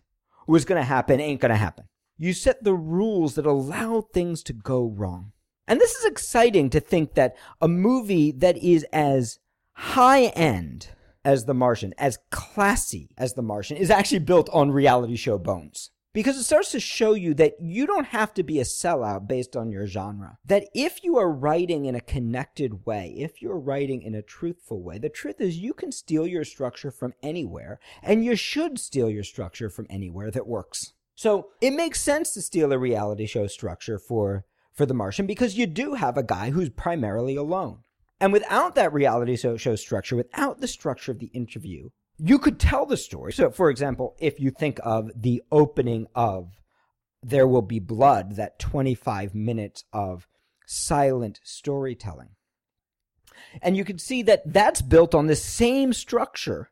was 0.46 0.64
going 0.64 0.80
to 0.80 0.87
happen 0.87 1.20
ain't 1.20 1.40
going 1.40 1.50
to 1.50 1.56
happen. 1.56 1.84
You 2.16 2.32
set 2.32 2.64
the 2.64 2.75
rules 2.75 3.34
that 3.34 3.46
allow 3.46 4.00
things 4.00 4.42
to 4.44 4.52
go 4.52 4.87
wrong. 4.87 5.32
And 5.66 5.80
this 5.80 5.94
is 5.94 6.04
exciting 6.04 6.70
to 6.70 6.80
think 6.80 7.14
that 7.14 7.37
a 7.60 7.68
movie 7.68 8.32
that 8.32 8.56
is 8.56 8.84
as 8.92 9.38
high 9.72 10.26
end 10.26 10.88
as 11.25 11.44
The 11.44 11.54
Martian, 11.54 11.94
as 11.98 12.18
classy 12.30 13.10
as 13.18 13.34
The 13.34 13.42
Martian, 13.42 13.76
is 13.76 13.90
actually 13.90 14.20
built 14.20 14.48
on 14.50 14.70
reality 14.70 15.16
show 15.16 15.38
bones. 15.38 15.90
Because 16.15 16.37
it 16.37 16.45
starts 16.45 16.73
to 16.73 16.81
show 16.81 17.12
you 17.12 17.35
that 17.35 17.61
you 17.61 17.87
don't 17.87 18.07
have 18.07 18.33
to 18.35 18.43
be 18.43 18.59
a 18.61 18.65
sellout 18.65 19.29
based 19.29 19.57
on 19.57 19.71
your 19.71 19.87
genre. 19.87 20.38
That 20.45 20.65
if 20.75 21.05
you 21.05 21.19
are 21.19 21.31
writing 21.31 21.85
in 21.85 21.95
a 21.95 22.00
connected 22.00 22.87
way, 22.87 23.15
if 23.19 23.43
you're 23.43 23.59
writing 23.59 24.03
in 24.03 24.15
a 24.15 24.23
truthful 24.23 24.83
way, 24.83 24.99
the 24.99 25.11
truth 25.11 25.41
is 25.41 25.59
you 25.59 25.75
can 25.75 25.93
steal 25.93 26.27
your 26.27 26.45
structure 26.45 26.91
from 26.91 27.12
anywhere, 27.23 27.79
and 28.03 28.25
you 28.25 28.37
should 28.37 28.79
steal 28.79 29.11
your 29.11 29.23
structure 29.23 29.69
from 29.69 29.87
anywhere 29.91 30.31
that 30.31 30.47
works. 30.47 30.95
So 31.15 31.49
it 31.61 31.73
makes 31.73 32.00
sense 32.00 32.33
to 32.35 32.43
steal 32.43 32.73
a 32.73 32.79
reality 32.79 33.27
show 33.27 33.47
structure 33.47 33.99
for, 33.99 34.45
for 34.73 34.87
The 34.87 34.95
Martian 34.95 35.27
because 35.27 35.59
you 35.59 35.67
do 35.67 35.95
have 35.95 36.17
a 36.17 36.23
guy 36.23 36.50
who's 36.50 36.71
primarily 36.71 37.37
alone. 37.37 37.81
And 38.21 38.33
without 38.33 38.75
that 38.77 38.93
reality 38.93 39.37
show 39.37 39.77
structure, 39.77 40.17
without 40.17 40.61
the 40.61 40.69
structure 40.69 41.12
of 41.12 41.19
the 41.19 41.31
interview, 41.35 41.91
you 42.18 42.38
could 42.38 42.58
tell 42.58 42.87
the 42.87 42.96
story. 42.96 43.32
So, 43.32 43.50
for 43.50 43.70
example, 43.70 44.16
if 44.18 44.40
you 44.40 44.50
think 44.50 44.80
of 44.82 45.10
the 45.14 45.42
opening 45.50 46.06
of 46.14 46.60
There 47.22 47.46
Will 47.46 47.62
Be 47.62 47.78
Blood, 47.78 48.37
that 48.37 48.58
25 48.58 49.34
minutes 49.34 49.84
of 49.92 50.26
silent 50.66 51.40
storytelling. 51.42 52.30
And 53.62 53.76
you 53.76 53.84
can 53.84 53.98
see 53.98 54.22
that 54.22 54.52
that's 54.52 54.82
built 54.82 55.14
on 55.14 55.26
the 55.26 55.37
same 55.37 55.92
structure, 55.92 56.70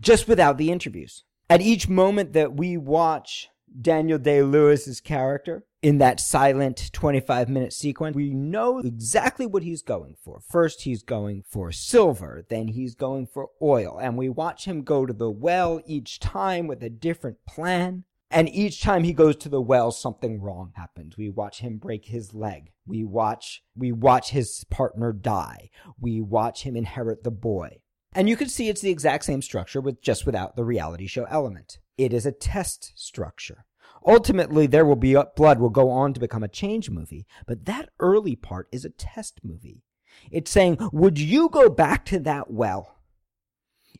just 0.00 0.28
without 0.28 0.58
the 0.58 0.70
interviews. 0.70 1.24
At 1.48 1.62
each 1.62 1.88
moment 1.88 2.32
that 2.34 2.54
we 2.54 2.76
watch 2.76 3.48
Daniel 3.80 4.18
Day 4.18 4.42
Lewis's 4.42 5.00
character 5.00 5.65
in 5.82 5.98
that 5.98 6.20
silent 6.20 6.90
25 6.92 7.48
minute 7.48 7.72
sequence, 7.72 8.16
we 8.16 8.30
know 8.30 8.78
exactly 8.78 9.46
what 9.46 9.62
he's 9.62 9.82
going 9.82 10.16
for. 10.22 10.40
First, 10.40 10.82
he's 10.82 11.02
going 11.02 11.44
for 11.48 11.70
silver, 11.72 12.44
then 12.48 12.68
he's 12.68 12.94
going 12.94 13.26
for 13.26 13.50
oil, 13.60 13.98
and 14.00 14.16
we 14.16 14.28
watch 14.28 14.64
him 14.64 14.82
go 14.82 15.06
to 15.06 15.12
the 15.12 15.30
well 15.30 15.80
each 15.86 16.18
time 16.18 16.66
with 16.66 16.82
a 16.82 16.90
different 16.90 17.38
plan. 17.46 18.04
And 18.28 18.48
each 18.48 18.82
time 18.82 19.04
he 19.04 19.12
goes 19.12 19.36
to 19.36 19.48
the 19.48 19.60
well, 19.60 19.92
something 19.92 20.40
wrong 20.40 20.72
happens. 20.74 21.16
We 21.16 21.30
watch 21.30 21.60
him 21.60 21.76
break 21.76 22.06
his 22.06 22.34
leg. 22.34 22.72
We 22.84 23.04
watch, 23.04 23.62
we 23.76 23.92
watch 23.92 24.30
his 24.30 24.64
partner 24.68 25.12
die. 25.12 25.70
We 26.00 26.20
watch 26.20 26.64
him 26.64 26.74
inherit 26.74 27.22
the 27.22 27.30
boy. 27.30 27.82
And 28.12 28.28
you 28.28 28.36
can 28.36 28.48
see 28.48 28.68
it's 28.68 28.80
the 28.80 28.90
exact 28.90 29.24
same 29.24 29.42
structure 29.42 29.80
with 29.80 30.02
just 30.02 30.26
without 30.26 30.56
the 30.56 30.64
reality 30.64 31.06
show 31.06 31.24
element. 31.30 31.78
It 31.96 32.12
is 32.12 32.26
a 32.26 32.32
test 32.32 32.92
structure. 32.96 33.64
Ultimately, 34.06 34.66
There 34.68 34.86
Will 34.86 34.96
Be 34.96 35.16
uh, 35.16 35.24
Blood 35.34 35.58
will 35.58 35.70
go 35.70 35.90
on 35.90 36.12
to 36.14 36.20
become 36.20 36.44
a 36.44 36.48
change 36.48 36.90
movie, 36.90 37.26
but 37.46 37.64
that 37.64 37.90
early 37.98 38.36
part 38.36 38.68
is 38.70 38.84
a 38.84 38.90
test 38.90 39.40
movie. 39.42 39.82
It's 40.30 40.50
saying, 40.50 40.78
would 40.92 41.18
you 41.18 41.48
go 41.48 41.68
back 41.68 42.04
to 42.06 42.20
that 42.20 42.50
well 42.50 43.00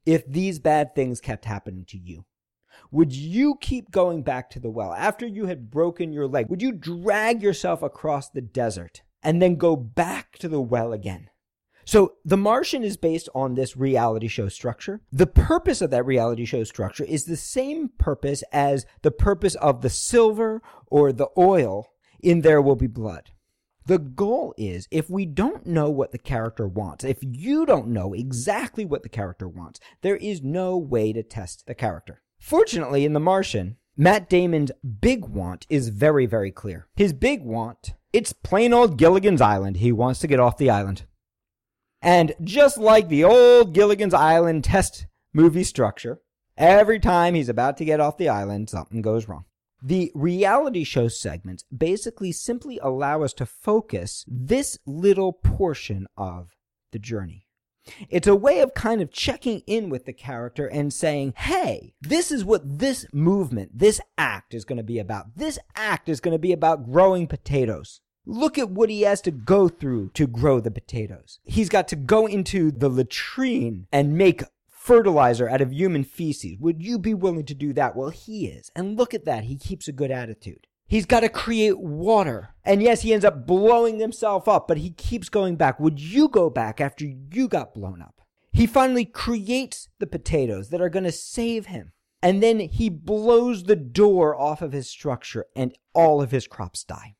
if 0.07 0.25
these 0.27 0.59
bad 0.61 0.95
things 0.95 1.21
kept 1.21 1.45
happening 1.45 1.85
to 1.89 1.99
you? 1.99 2.25
Would 2.91 3.13
you 3.13 3.57
keep 3.61 3.91
going 3.91 4.23
back 4.23 4.49
to 4.51 4.61
the 4.61 4.71
well 4.71 4.93
after 4.93 5.27
you 5.27 5.47
had 5.47 5.71
broken 5.71 6.13
your 6.13 6.29
leg? 6.29 6.49
Would 6.49 6.63
you 6.63 6.73
drag 6.73 7.43
yourself 7.43 7.83
across 7.83 8.29
the 8.29 8.41
desert 8.41 9.03
and 9.23 9.43
then 9.43 9.57
go 9.57 9.75
back 9.75 10.39
to 10.39 10.49
the 10.49 10.61
well 10.61 10.93
again? 10.93 11.31
So 11.87 12.14
The 12.25 12.37
Martian 12.37 12.83
is 12.83 12.97
based 12.97 13.28
on 13.33 13.55
this 13.55 13.76
reality 13.76 14.26
show 14.26 14.49
structure. 14.49 15.00
The 15.12 15.28
purpose 15.28 15.81
of 15.81 15.90
that 15.90 16.05
reality 16.05 16.45
show 16.45 16.64
structure 16.64 17.05
is 17.05 17.25
the 17.25 17.37
same 17.37 17.90
purpose 17.97 18.43
as 18.52 18.85
the 19.02 19.12
purpose 19.12 19.55
of 19.55 19.83
the 19.83 19.90
silver 19.90 20.62
or 20.88 21.12
the 21.12 21.28
oil 21.38 21.87
in 22.21 22.40
There 22.40 22.61
Will 22.61 22.75
Be 22.75 22.88
Blood. 22.88 23.31
The 23.87 24.00
goal 24.00 24.52
is 24.59 24.88
if 24.90 25.09
we 25.09 25.26
don't 25.26 25.64
know 25.64 25.88
what 25.88 26.11
the 26.11 26.19
character 26.19 26.66
wants, 26.66 27.05
if 27.05 27.19
you 27.23 27.64
don't 27.64 27.87
know 27.87 28.14
exactly 28.14 28.85
what 28.85 29.05
the 29.05 29.09
character 29.09 29.49
wants, 29.49 29.78
there 30.02 30.16
is 30.16 30.43
no 30.43 30.76
way 30.76 31.12
to 31.12 31.23
test 31.23 31.69
the 31.69 31.75
character. 31.75 32.21
Fortunately, 32.40 33.05
in 33.05 33.12
The 33.12 33.21
Martian, 33.21 33.76
Matt 33.97 34.28
Damon's 34.28 34.73
big 35.00 35.26
want 35.26 35.69
is 35.71 35.90
very, 35.90 36.26
very 36.26 36.50
clear. 36.50 36.88
His 36.97 37.12
big 37.12 37.45
want, 37.45 37.95
it's 38.12 38.33
plain 38.33 38.73
old 38.73 38.99
Gilligan's 38.99 39.40
Island. 39.40 39.76
He 39.76 39.93
wants 39.93 40.19
to 40.21 40.26
get 40.26 40.40
off 40.40 40.59
the 40.59 40.69
island. 40.69 41.05
And 42.03 42.35
just 42.43 42.79
like 42.79 43.09
the 43.09 43.25
old 43.25 43.75
Gilligan's 43.75 44.15
Island 44.15 44.65
test 44.65 45.07
movie 45.33 45.65
structure, 45.65 46.21
every 46.57 47.00
time 47.00 47.35
he's 47.35 47.49
about 47.49 47.76
to 47.79 47.85
get 47.85 48.00
off 48.00 48.19
the 48.19 48.29
island, 48.29 48.71
something 48.71 49.03
goes 49.03 49.29
wrong. 49.29 49.45
The 49.83 50.11
reality 50.15 50.85
show 50.85 51.09
segments 51.09 51.65
basically 51.65 52.33
simply 52.33 52.79
allow 52.83 53.23
us 53.23 53.33
to 53.35 53.47
focus 53.47 54.25
this 54.26 54.79
little 54.87 55.33
portion 55.33 56.07
of 56.17 56.57
the 56.93 56.99
journey. 56.99 57.47
It's 58.09 58.26
a 58.26 58.35
way 58.35 58.61
of 58.61 58.75
kind 58.75 59.00
of 59.00 59.12
checking 59.12 59.61
in 59.67 59.91
with 59.91 60.07
the 60.07 60.12
character 60.12 60.67
and 60.67 60.93
saying, 60.93 61.35
hey, 61.37 61.95
this 62.00 62.33
is 62.33 62.45
what 62.45 62.79
this 62.79 63.07
movement, 63.12 63.79
this 63.79 64.00
act 64.19 64.55
is 64.55 64.65
going 64.65 64.79
to 64.79 64.83
be 64.83 64.99
about. 64.99 65.37
This 65.37 65.59
act 65.76 66.09
is 66.09 66.21
going 66.21 66.33
to 66.33 66.38
be 66.38 66.53
about 66.53 66.91
growing 66.91 67.26
potatoes. 67.29 68.00
Look 68.28 68.59
at 68.59 68.71
what 68.71 68.90
he 68.90 69.02
has 69.02 69.21
to 69.23 69.30
go 69.30 69.68
through 69.68 70.11
to 70.14 70.26
grow 70.26 70.59
the 70.59 70.73
potatoes. 70.73 71.38
He's 71.45 71.68
got 71.68 71.87
to 71.88 71.97
go 71.97 72.26
into 72.26 72.73
the 72.73 72.88
latrine 72.88 73.87
and 73.92 74.18
make 74.18 74.42
fertilizer 74.68 75.49
out 75.49 75.61
of 75.61 75.73
human 75.73 76.02
feces. 76.02 76.59
Would 76.59 76.83
you 76.83 76.99
be 76.99 77.14
willing 77.14 77.45
to 77.47 77.54
do 77.54 77.73
that? 77.75 77.95
Well, 77.95 78.11
he 78.11 78.47
is. 78.47 78.73
And 78.75 78.99
look 78.99 79.14
at 79.14 79.26
that. 79.26 79.45
He 79.45 79.56
keeps 79.56 79.87
a 79.87 79.92
good 79.92 80.11
attitude. 80.11 80.66
He's 80.88 81.06
got 81.06 81.21
to 81.21 81.28
create 81.28 81.78
water. 81.78 82.50
And 82.64 82.83
yes, 82.83 83.02
he 83.02 83.12
ends 83.12 83.25
up 83.25 83.47
blowing 83.47 84.00
himself 84.00 84.49
up, 84.49 84.66
but 84.66 84.78
he 84.78 84.90
keeps 84.90 85.28
going 85.28 85.54
back. 85.54 85.78
Would 85.78 86.00
you 86.00 86.28
go 86.28 86.50
back 86.50 86.80
after 86.80 87.04
you 87.04 87.47
got 87.47 87.75
blown 87.75 88.02
up? 88.02 88.21
He 88.52 88.66
finally 88.66 89.04
creates 89.04 89.88
the 90.00 90.06
potatoes 90.06 90.71
that 90.71 90.80
are 90.80 90.88
going 90.88 91.04
to 91.04 91.12
save 91.12 91.66
him. 91.66 91.92
And 92.23 92.42
then 92.42 92.59
he 92.59 92.88
blows 92.88 93.64
the 93.64 93.76
door 93.76 94.35
off 94.35 94.62
of 94.62 94.73
his 94.73 94.88
structure 94.88 95.47
and 95.54 95.76
all 95.92 96.21
of 96.21 96.33
his 96.33 96.49
crops 96.49 96.83
die. 96.83 97.14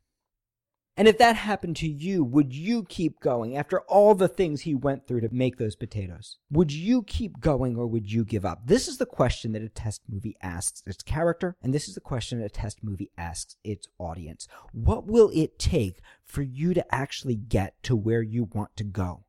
And 0.99 1.07
if 1.07 1.19
that 1.19 1.37
happened 1.37 1.76
to 1.76 1.88
you, 1.88 2.25
would 2.25 2.55
you 2.55 2.85
keep 2.85 3.21
going 3.21 3.55
after 3.55 3.81
all 3.83 4.15
the 4.15 4.29
things 4.29 4.62
he 4.62 4.75
went 4.75 5.07
through 5.07 5.21
to 5.21 5.29
make 5.31 5.59
those 5.59 5.76
potatoes? 5.76 6.38
Would 6.50 6.73
you 6.73 7.03
keep 7.03 7.38
going 7.38 7.76
or 7.76 7.87
would 7.87 8.11
you 8.11 8.25
give 8.25 8.47
up? 8.47 8.62
This 8.65 8.88
is 8.88 8.97
the 8.97 9.05
question 9.05 9.53
that 9.53 9.62
a 9.62 9.69
test 9.69 10.00
movie 10.09 10.37
asks 10.43 10.83
its 10.87 11.03
character, 11.03 11.55
and 11.62 11.75
this 11.75 11.87
is 11.87 11.95
the 11.95 12.00
question 12.00 12.38
that 12.38 12.47
a 12.47 12.49
test 12.49 12.79
movie 12.83 13.11
asks 13.19 13.57
its 13.62 13.87
audience. 13.99 14.49
What 14.73 15.07
will 15.07 15.31
it 15.35 15.59
take 15.59 16.00
for 16.25 16.41
you 16.41 16.73
to 16.73 16.95
actually 16.95 17.37
get 17.37 17.75
to 17.83 17.95
where 17.95 18.23
you 18.23 18.49
want 18.55 18.75
to 18.76 18.85
go? 18.85 19.25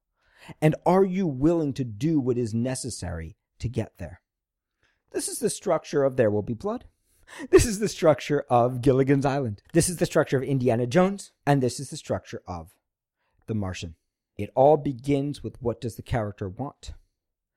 And 0.62 0.74
are 0.86 1.04
you 1.04 1.28
willing 1.28 1.74
to 1.74 1.84
do 1.84 2.22
what 2.22 2.38
is 2.38 2.54
necessary 2.54 3.36
to 3.60 3.68
get 3.68 3.98
there? 3.98 4.22
This 5.12 5.28
is 5.28 5.40
the 5.40 5.50
structure 5.50 6.04
of 6.04 6.16
There 6.16 6.32
Will 6.32 6.44
Be 6.44 6.54
Blood. 6.54 6.86
This 7.52 7.66
is 7.66 7.80
the 7.80 7.88
structure 7.88 8.46
of 8.50 8.82
Gilligan's 8.82 9.26
Island. 9.26 9.62
This 9.74 9.90
is 9.90 9.98
the 9.98 10.06
structure 10.06 10.38
of 10.38 10.44
Indiana 10.44 10.88
Jones. 10.88 11.32
And 11.46 11.62
this 11.62 11.80
is 11.80 11.90
the 11.90 11.98
structure 11.98 12.42
of 12.48 12.72
The 13.48 13.56
Martian. 13.56 13.96
It 14.38 14.52
all 14.56 14.78
begins 14.78 15.44
with 15.44 15.62
what 15.62 15.82
does 15.82 15.96
the 15.96 16.02
character 16.02 16.48
want? 16.48 16.94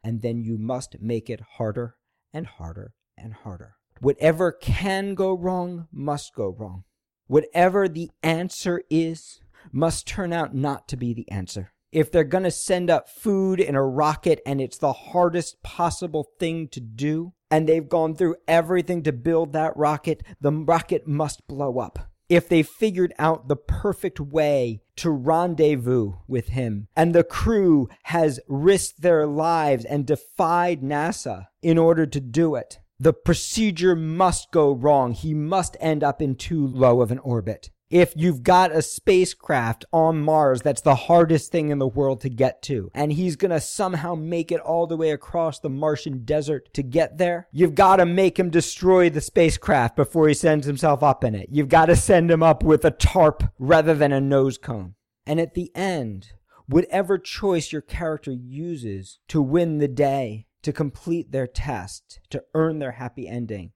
And 0.03 0.23
then 0.23 0.43
you 0.43 0.57
must 0.57 1.01
make 1.01 1.29
it 1.29 1.41
harder 1.57 1.97
and 2.33 2.47
harder 2.47 2.95
and 3.19 3.35
harder. 3.35 3.75
Whatever 4.01 4.51
can 4.51 5.15
go 5.15 5.33
wrong 5.35 5.89
must 5.93 6.35
go 6.35 6.49
wrong. 6.49 6.85
Whatever 7.27 7.87
the 7.87 8.11
answer 8.23 8.83
is 8.89 9.41
must 9.71 10.07
turn 10.07 10.33
out 10.33 10.55
not 10.55 10.89
to 10.89 10.97
be 10.97 11.13
the 11.13 11.31
answer. 11.31 11.73
If 11.93 12.11
they're 12.11 12.25
going 12.25 12.45
to 12.45 12.51
send 12.51 12.89
up 12.89 13.09
food 13.09 13.61
in 13.61 13.75
a 13.75 13.85
rocket 13.85 14.41
and 14.47 14.61
it's 14.61 14.79
the 14.79 14.93
hardest 14.93 15.63
possible 15.63 16.29
thing 16.39 16.69
to 16.69 16.81
do, 16.81 17.35
and 17.51 17.69
they've 17.69 17.89
gone 17.89 18.15
through 18.15 18.37
everything 18.47 19.03
to 19.03 19.13
build 19.13 19.53
that 19.53 19.77
rocket, 19.77 20.23
the 20.41 20.53
rocket 20.53 21.07
must 21.07 21.47
blow 21.49 21.79
up. 21.79 22.11
If 22.29 22.49
they 22.49 22.63
figured 22.63 23.13
out 23.19 23.49
the 23.49 23.57
perfect 23.57 24.21
way 24.21 24.83
to 24.97 25.11
rendezvous 25.11 26.13
with 26.29 26.51
him, 26.51 26.87
and 26.95 27.13
the 27.13 27.25
crew 27.25 27.89
has 28.05 28.39
risked 28.47 29.03
their 29.03 29.27
lives 29.27 29.85
and 29.85 30.07
defied 30.07 30.81
NASA 30.81 31.47
in 31.61 31.77
order 31.77 32.07
to 32.07 32.21
do 32.21 32.55
it, 32.55 32.79
the 33.01 33.13
procedure 33.13 33.97
must 33.97 34.53
go 34.53 34.71
wrong. 34.71 35.13
He 35.13 35.35
must 35.35 35.77
end 35.81 36.05
up 36.05 36.23
in 36.23 36.37
too 36.37 36.65
low 36.65 37.01
of 37.01 37.11
an 37.11 37.19
orbit 37.19 37.71
if 37.91 38.13
you've 38.17 38.45
got 38.45 38.71
a 38.71 38.81
spacecraft 38.81 39.85
on 39.93 40.23
Mars 40.23 40.63
that's 40.63 40.81
the 40.81 40.95
hardest 40.95 41.51
thing 41.51 41.71
in 41.71 41.79
the 41.79 41.89
world 41.89 42.21
to 42.21 42.29
get 42.29 42.63
to, 42.63 42.91
and 42.95 43.13
he's 43.13 43.35
gonna 43.35 43.61
somehow 43.61 44.15
make 44.15 44.53
it 44.53 44.61
all 44.61 44.87
the 44.87 44.97
way 44.97 45.11
across 45.11 45.59
the 45.59 45.69
Martian 45.69 46.25
desert 46.25 46.73
to 46.75 46.85
get 46.85 47.19
there, 47.19 47.49
you've 47.51 47.75
gotta 47.75 48.07
make 48.07 48.39
him 48.39 48.49
destroy 48.49 49.11
the 49.11 49.21
spacecraft 49.21 49.97
before 49.97 50.29
he 50.29 50.35
sends 50.35 50.67
himself 50.67 51.03
up 51.03 51.25
in 51.25 51.35
it. 51.35 51.49
You've 51.51 51.69
gotta 51.69 51.97
send 51.97 52.31
him 52.31 52.43
up 52.43 52.63
with 52.63 52.85
a 52.85 52.93
tarp 52.93 53.43
rather 53.59 53.95
than 53.95 54.13
a 54.13 54.21
nose 54.21 54.57
cone. 54.57 54.95
And 55.27 55.41
at 55.41 55.55
the 55.55 55.73
end, 55.75 56.29
whatever 56.67 57.19
choice 57.19 57.73
your 57.73 57.83
character 57.83 58.31
uses 58.31 59.19
to 59.29 59.43
win 59.43 59.79
the 59.79 59.89
day, 59.89 60.47
to 60.63 60.73
complete 60.73 61.33
their 61.33 61.47
test, 61.47 62.21
to 62.31 62.45
earn 62.55 62.79
their 62.79 62.93
happy 62.93 63.27
ending, 63.27 63.73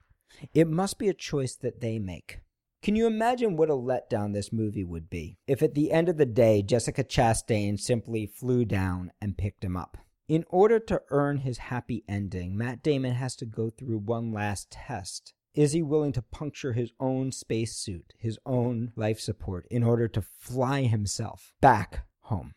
it 0.52 0.68
must 0.68 0.98
be 0.98 1.08
a 1.08 1.14
choice 1.14 1.56
that 1.56 1.80
they 1.80 1.98
make. 1.98 2.38
Can 2.84 2.96
you 2.96 3.06
imagine 3.06 3.56
what 3.56 3.70
a 3.70 3.72
letdown 3.72 4.34
this 4.34 4.52
movie 4.52 4.84
would 4.84 5.08
be 5.08 5.38
if 5.46 5.62
at 5.62 5.72
the 5.72 5.90
end 5.90 6.10
of 6.10 6.18
the 6.18 6.26
day 6.26 6.60
Jessica 6.60 7.02
Chastain 7.02 7.80
simply 7.80 8.26
flew 8.26 8.66
down 8.66 9.10
and 9.22 9.38
picked 9.38 9.64
him 9.64 9.74
up? 9.74 9.96
In 10.28 10.44
order 10.50 10.78
to 10.80 11.00
earn 11.08 11.38
his 11.38 11.56
happy 11.56 12.04
ending, 12.06 12.58
Matt 12.58 12.82
Damon 12.82 13.14
has 13.14 13.36
to 13.36 13.46
go 13.46 13.70
through 13.70 14.00
one 14.00 14.34
last 14.34 14.70
test. 14.70 15.32
Is 15.54 15.72
he 15.72 15.80
willing 15.80 16.12
to 16.12 16.20
puncture 16.20 16.74
his 16.74 16.92
own 17.00 17.32
spacesuit, 17.32 18.12
his 18.18 18.38
own 18.44 18.92
life 18.96 19.18
support, 19.18 19.66
in 19.70 19.82
order 19.82 20.06
to 20.08 20.20
fly 20.20 20.82
himself 20.82 21.54
back 21.62 22.04
home? 22.24 22.52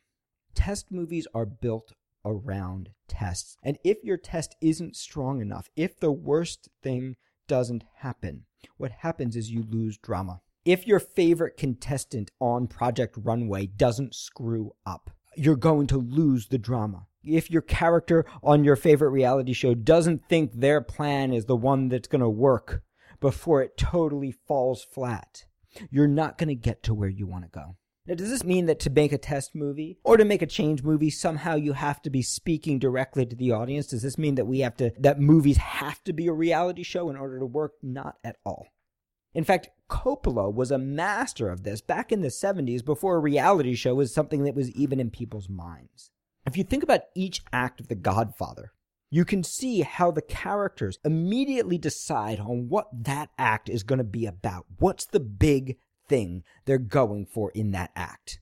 Test 0.54 0.92
movies 0.92 1.28
are 1.34 1.46
built 1.46 1.94
around 2.26 2.90
tests. 3.08 3.56
And 3.64 3.78
if 3.82 4.04
your 4.04 4.18
test 4.18 4.58
isn't 4.60 4.98
strong 4.98 5.40
enough, 5.40 5.70
if 5.78 5.98
the 5.98 6.12
worst 6.12 6.68
thing 6.84 7.16
doesn't 7.48 7.86
happen, 8.00 8.44
what 8.78 8.92
happens 8.92 9.36
is 9.36 9.52
you 9.52 9.66
lose 9.70 9.98
drama. 9.98 10.42
If 10.66 10.86
your 10.86 11.00
favorite 11.00 11.58
contestant 11.58 12.32
on 12.40 12.68
Project 12.68 13.16
Runway 13.18 13.68
doesn't 13.68 14.16
screw 14.16 14.74
up, 14.86 15.12
you're 15.36 15.56
going 15.56 15.88
to 15.88 15.98
lose 15.98 16.48
the 16.48 16.58
drama. 16.58 17.08
If 17.24 17.52
your 17.52 17.62
character 17.62 18.26
on 18.42 18.64
your 18.64 18.76
favorite 18.76 19.12
reality 19.12 19.54
show 19.54 19.74
doesn't 19.74 20.28
think 20.28 20.54
their 20.54 20.82
plan 20.82 21.34
is 21.34 21.46
the 21.46 21.56
one 21.56 21.90
that's 21.90 22.08
going 22.08 22.22
to 22.22 22.30
work 22.30 22.84
before 23.20 23.62
it 23.62 23.78
totally 23.78 24.32
falls 24.32 24.84
flat, 24.84 25.46
you're 25.90 26.08
not 26.08 26.38
going 26.38 26.50
to 26.50 26.56
get 26.56 26.84
to 26.84 26.94
where 26.94 27.10
you 27.10 27.28
want 27.28 27.44
to 27.44 27.50
go. 27.50 27.76
Now, 28.08 28.15
does 28.15 28.30
this 28.30 28.46
mean 28.46 28.67
that 28.67 28.80
to 28.82 28.89
make 28.89 29.12
a 29.12 29.17
test 29.17 29.54
movie 29.54 30.00
or 30.06 30.15
to 30.15 30.24
make 30.24 30.41
a 30.41 30.48
change 30.48 30.82
movie, 30.82 31.10
somehow 31.10 31.56
you 31.56 31.74
have 31.74 32.02
to 32.04 32.10
be 32.10 32.22
speaking 32.22 32.80
directly 32.80 33.26
to 33.26 33.36
the 33.36 33.52
audience? 33.52 33.88
Does 33.88 34.02
this 34.02 34.17
mean 34.17 34.36
that 34.36 34.48
we 34.48 34.60
have 34.60 34.78
to, 34.78 34.93
that 35.00 35.20
movies 35.20 35.58
have 35.58 36.02
to 36.06 36.13
be 36.13 36.28
a 36.28 36.34
reality 36.34 36.84
show 36.84 37.10
in 37.10 37.17
order 37.17 37.38
to 37.38 37.46
work? 37.46 37.74
Not 37.84 38.15
at 38.24 38.38
all. 38.46 38.67
In 39.34 39.43
fact, 39.43 39.70
Coppola 39.89 40.54
was 40.54 40.72
a 40.72 40.78
master 40.78 41.50
of 41.50 41.63
this 41.63 41.82
back 41.82 42.13
in 42.13 42.22
the 42.22 42.30
70s 42.30 42.84
before 42.84 43.17
a 43.17 43.20
reality 43.20 43.76
show 43.76 43.96
was 43.96 44.13
something 44.13 44.46
that 44.46 44.56
was 44.56 44.72
even 44.72 45.02
in 45.02 45.12
people's 45.12 45.50
minds. 45.50 46.10
If 46.46 46.56
you 46.56 46.63
think 46.63 46.84
about 46.84 47.02
each 47.13 47.41
act 47.52 47.82
of 47.82 47.89
The 47.89 47.96
Godfather, 47.96 48.72
you 49.10 49.26
can 49.26 49.43
see 49.43 49.82
how 49.82 50.12
the 50.12 50.22
characters 50.22 50.98
immediately 51.04 51.78
decide 51.78 52.39
on 52.39 52.70
what 52.70 52.88
that 52.93 53.30
act 53.38 53.70
is 53.70 53.84
going 53.84 54.00
to 54.00 54.06
be 54.06 54.26
about. 54.26 54.65
What's 54.80 55.06
the 55.06 55.20
big 55.20 55.78
thing 56.08 56.43
they're 56.65 56.78
going 56.78 57.26
for 57.26 57.52
in 57.52 57.72
that 57.72 57.91
act. 57.96 58.39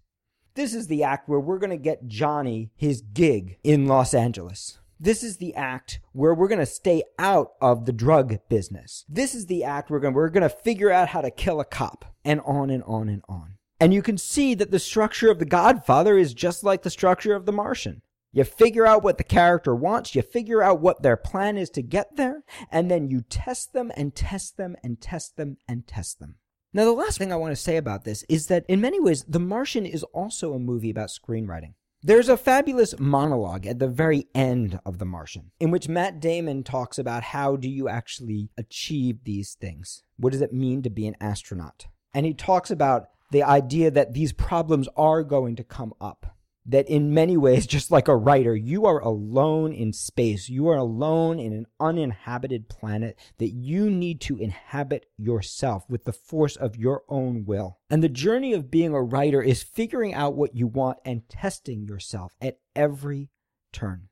This 0.56 0.73
is 0.73 0.88
the 0.88 1.04
act 1.04 1.28
where 1.28 1.39
we're 1.39 1.60
going 1.60 1.69
to 1.71 1.78
get 1.78 2.08
Johnny 2.08 2.71
his 2.75 3.01
gig 3.01 3.58
in 3.63 3.88
Los 3.88 4.13
Angeles. 4.13 4.80
This 4.97 5.21
is 5.21 5.38
the 5.38 5.54
act 5.54 5.99
where 6.13 6.34
we're 6.34 6.47
going 6.47 6.60
to 6.60 6.65
stay 6.65 7.04
out 7.19 7.51
of 7.60 7.86
the 7.86 7.91
drug 7.91 8.38
business. 8.47 9.04
This 9.10 9.36
is 9.36 9.47
the 9.47 9.65
act 9.65 9.89
we're 9.89 9.99
going 9.99 10.13
we're 10.13 10.30
going 10.30 10.43
to 10.43 10.49
figure 10.49 10.91
out 10.91 11.10
how 11.10 11.19
to 11.19 11.30
kill 11.30 11.60
a 11.60 11.65
cop 11.65 12.06
and 12.23 12.39
on 12.45 12.69
and 12.69 12.84
on 12.84 13.10
and 13.10 13.21
on. 13.28 13.58
And 13.80 13.93
you 13.93 14.01
can 14.01 14.17
see 14.17 14.56
that 14.56 14.71
the 14.71 14.80
structure 14.80 15.30
of 15.30 15.39
The 15.39 15.45
Godfather 15.45 16.17
is 16.17 16.34
just 16.34 16.63
like 16.63 16.84
the 16.84 16.89
structure 16.89 17.36
of 17.36 17.45
The 17.45 17.51
Martian. 17.51 18.01
You 18.32 18.43
figure 18.45 18.86
out 18.86 19.04
what 19.04 19.17
the 19.17 19.23
character 19.23 19.75
wants, 19.75 20.15
you 20.15 20.21
figure 20.21 20.62
out 20.62 20.82
what 20.82 21.01
their 21.01 21.17
plan 21.17 21.58
is 21.58 21.69
to 21.71 21.82
get 21.82 22.15
there, 22.15 22.43
and 22.69 22.89
then 22.89 23.10
you 23.10 23.21
test 23.21 23.73
them 23.73 23.91
and 23.95 24.15
test 24.15 24.58
them 24.58 24.75
and 24.84 24.99
test 24.99 25.38
them 25.38 25.58
and 25.67 25.88
test 25.88 26.19
them. 26.19 26.36
Now, 26.75 26.83
the 26.83 26.91
last 26.91 27.17
thing 27.17 27.31
I 27.31 27.38
want 27.38 27.53
to 27.53 27.55
say 27.55 27.77
about 27.77 28.03
this 28.03 28.25
is 28.27 28.47
that 28.47 28.65
in 28.67 28.81
many 28.81 28.99
ways, 28.99 29.23
The 29.29 29.39
Martian 29.39 29.85
is 29.85 30.03
also 30.03 30.53
a 30.53 30.59
movie 30.59 30.89
about 30.89 31.07
screenwriting. 31.07 31.75
There's 32.03 32.27
a 32.27 32.35
fabulous 32.35 32.99
monologue 32.99 33.65
at 33.65 33.79
the 33.79 33.88
very 33.88 34.27
end 34.35 34.81
of 34.85 34.97
The 34.97 35.05
Martian 35.05 35.51
in 35.57 35.71
which 35.71 35.88
Matt 35.88 36.19
Damon 36.19 36.63
talks 36.63 36.99
about 36.99 37.23
how 37.23 37.55
do 37.55 37.69
you 37.69 37.88
actually 37.88 38.49
achieve 38.57 39.23
these 39.23 39.53
things? 39.53 40.03
What 40.17 40.33
does 40.33 40.41
it 40.41 40.51
mean 40.51 40.81
to 40.81 40.89
be 40.89 41.07
an 41.07 41.15
astronaut? 41.21 41.88
And 42.13 42.25
he 42.25 42.33
talks 42.33 42.69
about 42.69 43.05
the 43.31 43.43
idea 43.43 43.89
that 43.91 44.13
these 44.13 44.33
problems 44.33 44.89
are 44.97 45.23
going 45.23 45.55
to 45.55 45.63
come 45.63 45.93
up 46.01 46.35
that 46.65 46.88
in 46.89 47.13
many 47.13 47.38
ways, 47.38 47.67
just 47.75 47.91
like 47.91 48.08
a 48.08 48.15
writer, 48.15 48.56
you 48.56 48.86
are 48.86 48.99
alone 48.99 49.73
in 49.73 49.93
space. 49.93 50.49
You 50.49 50.67
are 50.69 50.78
alone 50.78 51.39
in 51.39 51.54
an 51.54 51.67
uninhabited 51.80 52.69
planet 52.69 53.17
that 53.38 53.51
you 53.51 53.89
need 53.89 54.21
to 54.21 54.38
inhabit 54.38 55.06
yourself 55.17 55.84
with 55.89 56.06
the 56.06 56.13
force 56.13 56.56
of 56.56 56.75
your 56.75 57.04
own 57.08 57.45
will. 57.45 57.80
And 57.89 58.04
the 58.04 58.10
journey 58.10 58.54
of 58.54 58.71
being 58.71 58.93
a 58.93 59.01
writer 59.01 59.41
is 59.41 59.63
figuring 59.63 60.13
out 60.13 60.36
what 60.36 60.56
you 60.56 60.67
want 60.67 60.97
and 61.06 61.28
testing 61.30 61.86
yourself 61.86 62.34
at 62.41 62.58
every 62.75 63.30
turn. 63.71 64.10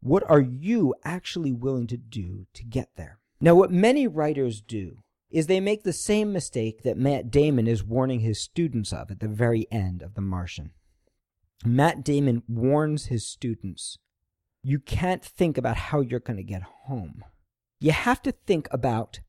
What 0.00 0.28
are 0.28 0.40
you 0.40 0.94
actually 1.04 1.52
willing 1.52 1.86
to 1.88 1.96
do 1.96 2.46
to 2.54 2.64
get 2.64 2.90
there? 2.96 3.20
Now, 3.40 3.54
what 3.54 3.70
many 3.70 4.06
writers 4.06 4.60
do 4.60 4.98
is 5.30 5.46
they 5.46 5.60
make 5.60 5.82
the 5.82 5.92
same 5.92 6.32
mistake 6.32 6.82
that 6.82 6.96
Matt 6.96 7.30
Damon 7.30 7.66
is 7.66 7.82
warning 7.82 8.20
his 8.20 8.40
students 8.40 8.92
of 8.92 9.10
at 9.10 9.20
the 9.20 9.28
very 9.28 9.66
end 9.70 10.02
of 10.02 10.14
The 10.14 10.20
Martian. 10.20 10.70
Matt 11.66 12.04
Damon 12.04 12.42
warns 12.46 13.06
his 13.06 13.26
students 13.26 13.98
you 14.62 14.78
can't 14.78 15.22
think 15.22 15.58
about 15.58 15.76
how 15.76 16.00
you're 16.00 16.20
going 16.20 16.38
to 16.38 16.42
get 16.42 16.62
home. 16.62 17.22
You 17.80 17.92
have 17.92 18.22
to 18.22 18.32
think 18.32 18.66
about 18.70 19.20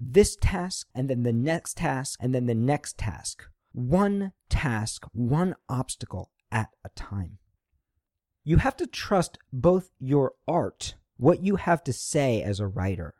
this 0.00 0.36
task 0.36 0.86
and 0.94 1.10
then 1.10 1.22
the 1.24 1.32
next 1.32 1.76
task 1.76 2.18
and 2.22 2.34
then 2.34 2.46
the 2.46 2.54
next 2.54 2.96
task. 2.96 3.44
One 3.72 4.32
task, 4.48 5.04
one 5.12 5.54
obstacle 5.68 6.30
at 6.50 6.68
a 6.84 6.88
time. 6.90 7.38
You 8.44 8.56
have 8.58 8.76
to 8.78 8.86
trust 8.86 9.38
both 9.52 9.90
your 9.98 10.32
art, 10.46 10.94
what 11.18 11.42
you 11.42 11.56
have 11.56 11.84
to 11.84 11.92
say 11.92 12.42
as 12.42 12.60
a 12.60 12.66
writer, 12.66 13.14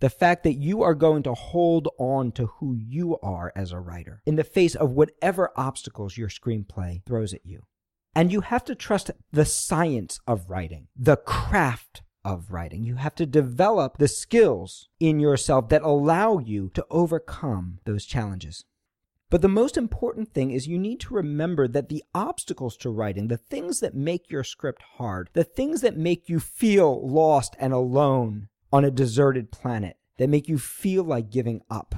the 0.00 0.08
fact 0.08 0.44
that 0.44 0.54
you 0.54 0.82
are 0.82 0.94
going 0.94 1.22
to 1.24 1.34
hold 1.34 1.88
on 1.98 2.32
to 2.32 2.46
who 2.46 2.74
you 2.74 3.18
are 3.22 3.52
as 3.54 3.70
a 3.72 3.80
writer 3.80 4.22
in 4.24 4.36
the 4.36 4.44
face 4.44 4.74
of 4.74 4.92
whatever 4.92 5.50
obstacles 5.56 6.16
your 6.16 6.28
screenplay 6.28 7.04
throws 7.04 7.34
at 7.34 7.44
you. 7.44 7.64
And 8.14 8.30
you 8.30 8.42
have 8.42 8.64
to 8.64 8.74
trust 8.74 9.10
the 9.32 9.44
science 9.44 10.20
of 10.26 10.50
writing, 10.50 10.88
the 10.94 11.16
craft 11.16 12.02
of 12.24 12.50
writing. 12.50 12.84
You 12.84 12.96
have 12.96 13.14
to 13.16 13.26
develop 13.26 13.98
the 13.98 14.08
skills 14.08 14.88
in 15.00 15.18
yourself 15.18 15.68
that 15.70 15.82
allow 15.82 16.38
you 16.38 16.70
to 16.74 16.86
overcome 16.90 17.78
those 17.84 18.04
challenges. 18.04 18.64
But 19.30 19.40
the 19.40 19.48
most 19.48 19.78
important 19.78 20.34
thing 20.34 20.50
is 20.50 20.66
you 20.66 20.78
need 20.78 21.00
to 21.00 21.14
remember 21.14 21.66
that 21.66 21.88
the 21.88 22.04
obstacles 22.14 22.76
to 22.76 22.90
writing, 22.90 23.28
the 23.28 23.38
things 23.38 23.80
that 23.80 23.94
make 23.94 24.30
your 24.30 24.44
script 24.44 24.82
hard, 24.98 25.30
the 25.32 25.42
things 25.42 25.80
that 25.80 25.96
make 25.96 26.28
you 26.28 26.38
feel 26.38 27.08
lost 27.08 27.56
and 27.58 27.72
alone 27.72 28.48
on 28.70 28.84
a 28.84 28.90
deserted 28.90 29.50
planet, 29.50 29.96
that 30.18 30.28
make 30.28 30.48
you 30.48 30.58
feel 30.58 31.02
like 31.02 31.30
giving 31.30 31.62
up, 31.70 31.94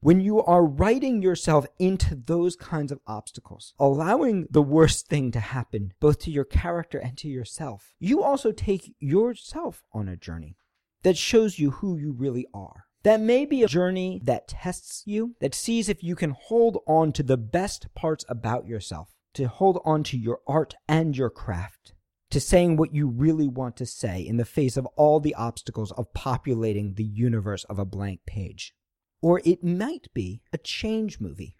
when 0.00 0.20
you 0.20 0.40
are 0.40 0.64
writing 0.64 1.22
yourself 1.22 1.66
into 1.78 2.14
those 2.14 2.54
kinds 2.54 2.92
of 2.92 3.00
obstacles, 3.06 3.74
allowing 3.80 4.46
the 4.48 4.62
worst 4.62 5.08
thing 5.08 5.32
to 5.32 5.40
happen, 5.40 5.92
both 5.98 6.20
to 6.20 6.30
your 6.30 6.44
character 6.44 6.98
and 6.98 7.18
to 7.18 7.26
yourself, 7.26 7.94
you 7.98 8.22
also 8.22 8.52
take 8.52 8.94
yourself 9.00 9.82
on 9.92 10.08
a 10.08 10.16
journey 10.16 10.56
that 11.02 11.16
shows 11.16 11.58
you 11.58 11.72
who 11.72 11.98
you 11.98 12.12
really 12.12 12.46
are. 12.54 12.84
That 13.02 13.20
may 13.20 13.44
be 13.44 13.62
a 13.62 13.68
journey 13.68 14.20
that 14.24 14.48
tests 14.48 15.02
you, 15.04 15.34
that 15.40 15.54
sees 15.54 15.88
if 15.88 16.02
you 16.02 16.14
can 16.14 16.30
hold 16.30 16.78
on 16.86 17.12
to 17.12 17.24
the 17.24 17.36
best 17.36 17.92
parts 17.94 18.24
about 18.28 18.66
yourself, 18.66 19.08
to 19.34 19.48
hold 19.48 19.80
on 19.84 20.04
to 20.04 20.18
your 20.18 20.40
art 20.46 20.74
and 20.88 21.16
your 21.16 21.30
craft, 21.30 21.92
to 22.30 22.40
saying 22.40 22.76
what 22.76 22.94
you 22.94 23.08
really 23.08 23.48
want 23.48 23.76
to 23.76 23.86
say 23.86 24.20
in 24.20 24.36
the 24.36 24.44
face 24.44 24.76
of 24.76 24.86
all 24.96 25.18
the 25.18 25.34
obstacles 25.34 25.90
of 25.92 26.12
populating 26.12 26.94
the 26.94 27.04
universe 27.04 27.64
of 27.64 27.78
a 27.78 27.84
blank 27.84 28.20
page. 28.26 28.74
Or 29.20 29.40
it 29.44 29.64
might 29.64 30.06
be 30.14 30.42
a 30.52 30.58
change 30.58 31.20
movie. 31.20 31.56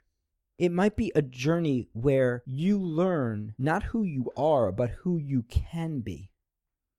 It 0.58 0.72
might 0.72 0.96
be 0.96 1.12
a 1.14 1.22
journey 1.22 1.88
where 1.92 2.42
you 2.46 2.78
learn 2.78 3.54
not 3.58 3.84
who 3.84 4.02
you 4.02 4.30
are, 4.36 4.72
but 4.72 4.90
who 5.02 5.16
you 5.16 5.42
can 5.42 6.00
be. 6.00 6.30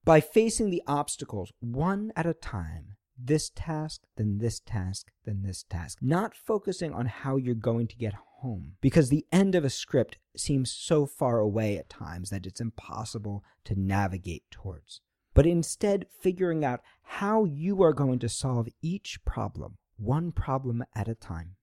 By 0.06 0.22
facing 0.22 0.69
the 0.69 0.84
obstacles 0.88 1.52
one 1.60 2.12
at 2.15 2.26
a 2.26 2.34
time, 2.34 2.95
this 3.22 3.52
task, 3.54 4.04
then 4.15 4.38
this 4.38 4.62
task, 4.62 5.12
then 5.26 5.43
this 5.43 5.63
task, 5.63 5.98
not 6.02 6.34
focusing 6.34 6.93
on 6.93 7.08
how 7.08 7.36
you're 7.36 7.54
going 7.54 7.88
to 7.88 7.98
get 7.98 8.13
home, 8.41 8.76
because 8.80 9.10
the 9.10 9.26
end 9.32 9.56
of 9.56 9.65
a 9.65 9.69
script 9.69 10.17
seems 10.38 10.72
so 10.72 11.06
far 11.06 11.39
away 11.39 11.78
at 11.78 11.89
times 11.89 12.30
that 12.30 12.45
it's 12.45 12.62
impossible 12.62 13.43
to 13.65 13.78
navigate 13.78 14.43
towards. 14.50 15.02
But 15.34 15.45
instead, 15.45 16.06
figuring 16.22 16.63
out 16.63 16.80
how 17.04 17.43
you 17.43 17.84
are 17.84 17.93
going 17.93 18.19
to 18.19 18.30
solve 18.30 18.69
each 18.82 19.19
problem, 19.26 19.78
one 19.99 20.31
problem 20.31 20.83
at 20.95 21.07
a 21.07 21.15
time 21.15 21.55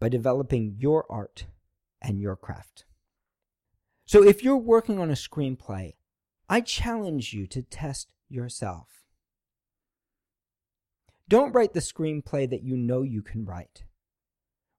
by 0.00 0.08
developing 0.08 0.76
your 0.78 1.04
art 1.10 1.46
and 2.02 2.20
your 2.20 2.36
craft. 2.36 2.84
So 4.04 4.22
if 4.22 4.44
you're 4.44 4.56
working 4.56 4.98
on 4.98 5.10
a 5.10 5.14
screenplay, 5.14 5.94
I 6.48 6.60
challenge 6.60 7.32
you 7.32 7.46
to 7.48 7.62
test 7.62 8.12
yourself. 8.28 9.04
Don't 11.28 11.52
write 11.52 11.72
the 11.72 11.80
screenplay 11.80 12.48
that 12.48 12.62
you 12.62 12.76
know 12.76 13.02
you 13.02 13.20
can 13.20 13.44
write. 13.44 13.82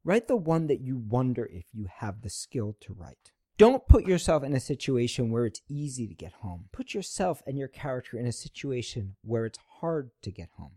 Write 0.06 0.30
the 0.30 0.38
one 0.38 0.68
that 0.68 0.80
you 0.80 0.96
wonder 0.96 1.46
if 1.52 1.66
you 1.74 1.88
have 1.98 2.22
the 2.22 2.30
skill 2.30 2.78
to 2.80 2.94
write. 2.94 3.32
Don't 3.58 3.88
put 3.88 4.08
yourself 4.08 4.44
in 4.44 4.54
a 4.54 4.60
situation 4.60 5.32
where 5.32 5.46
it's 5.46 5.62
easy 5.68 6.08
to 6.08 6.14
get 6.14 6.32
home. 6.32 6.70
Put 6.72 6.94
yourself 6.94 7.42
and 7.46 7.58
your 7.58 7.68
character 7.68 8.18
in 8.18 8.26
a 8.26 8.32
situation 8.32 9.16
where 9.24 9.46
it's 9.46 9.60
hard 9.82 10.12
to 10.22 10.32
get 10.32 10.50
home. 10.58 10.74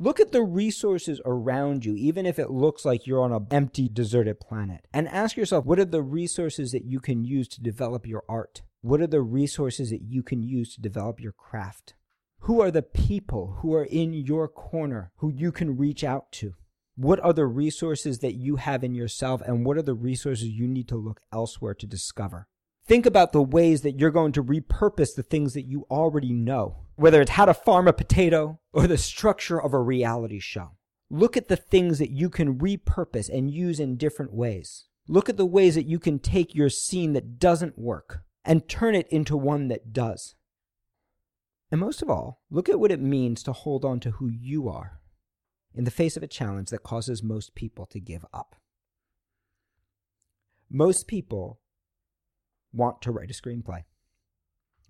Look 0.00 0.20
at 0.20 0.30
the 0.30 0.44
resources 0.44 1.20
around 1.24 1.84
you, 1.84 1.96
even 1.96 2.24
if 2.24 2.38
it 2.38 2.52
looks 2.52 2.84
like 2.84 3.04
you're 3.04 3.20
on 3.20 3.32
an 3.32 3.48
empty, 3.50 3.88
deserted 3.88 4.38
planet, 4.38 4.86
and 4.92 5.08
ask 5.08 5.36
yourself 5.36 5.64
what 5.64 5.80
are 5.80 5.84
the 5.84 6.02
resources 6.02 6.70
that 6.70 6.84
you 6.84 7.00
can 7.00 7.24
use 7.24 7.48
to 7.48 7.60
develop 7.60 8.06
your 8.06 8.22
art? 8.28 8.62
What 8.80 9.00
are 9.00 9.08
the 9.08 9.22
resources 9.22 9.90
that 9.90 10.02
you 10.02 10.22
can 10.22 10.44
use 10.44 10.72
to 10.74 10.80
develop 10.80 11.18
your 11.18 11.32
craft? 11.32 11.94
Who 12.42 12.60
are 12.60 12.70
the 12.70 12.82
people 12.82 13.56
who 13.58 13.74
are 13.74 13.86
in 13.86 14.12
your 14.12 14.46
corner 14.46 15.10
who 15.16 15.32
you 15.32 15.50
can 15.50 15.76
reach 15.76 16.04
out 16.04 16.30
to? 16.34 16.54
What 16.94 17.18
are 17.18 17.32
the 17.32 17.46
resources 17.46 18.20
that 18.20 18.34
you 18.34 18.54
have 18.54 18.84
in 18.84 18.94
yourself, 18.94 19.40
and 19.40 19.66
what 19.66 19.76
are 19.78 19.82
the 19.82 19.94
resources 19.94 20.46
you 20.46 20.68
need 20.68 20.86
to 20.88 20.96
look 20.96 21.22
elsewhere 21.32 21.74
to 21.74 21.86
discover? 21.88 22.46
Think 22.86 23.04
about 23.04 23.32
the 23.32 23.42
ways 23.42 23.82
that 23.82 23.98
you're 23.98 24.12
going 24.12 24.30
to 24.32 24.44
repurpose 24.44 25.16
the 25.16 25.24
things 25.24 25.54
that 25.54 25.66
you 25.66 25.86
already 25.90 26.32
know, 26.32 26.86
whether 26.98 27.20
it's 27.20 27.30
how 27.30 27.44
to 27.44 27.54
farm 27.54 27.86
a 27.86 27.92
potato 27.92 28.58
or 28.72 28.88
the 28.88 28.98
structure 28.98 29.62
of 29.62 29.72
a 29.72 29.80
reality 29.80 30.40
show. 30.40 30.72
Look 31.08 31.36
at 31.36 31.46
the 31.46 31.56
things 31.56 32.00
that 32.00 32.10
you 32.10 32.28
can 32.28 32.58
repurpose 32.58 33.28
and 33.28 33.48
use 33.48 33.78
in 33.78 33.96
different 33.96 34.34
ways. 34.34 34.86
Look 35.06 35.28
at 35.28 35.36
the 35.36 35.46
ways 35.46 35.76
that 35.76 35.86
you 35.86 36.00
can 36.00 36.18
take 36.18 36.56
your 36.56 36.68
scene 36.68 37.12
that 37.12 37.38
doesn't 37.38 37.78
work 37.78 38.24
and 38.44 38.68
turn 38.68 38.96
it 38.96 39.06
into 39.10 39.36
one 39.36 39.68
that 39.68 39.92
does. 39.92 40.34
And 41.70 41.80
most 41.80 42.02
of 42.02 42.10
all, 42.10 42.40
look 42.50 42.68
at 42.68 42.80
what 42.80 42.90
it 42.90 43.00
means 43.00 43.44
to 43.44 43.52
hold 43.52 43.84
on 43.84 44.00
to 44.00 44.12
who 44.12 44.26
you 44.26 44.68
are 44.68 45.00
in 45.72 45.84
the 45.84 45.92
face 45.92 46.16
of 46.16 46.24
a 46.24 46.28
challenge 46.28 46.70
that 46.70 46.82
causes 46.82 47.22
most 47.22 47.54
people 47.54 47.86
to 47.86 48.00
give 48.00 48.24
up. 48.34 48.56
Most 50.68 51.06
people 51.06 51.60
want 52.72 53.00
to 53.02 53.12
write 53.12 53.30
a 53.30 53.34
screenplay. 53.34 53.84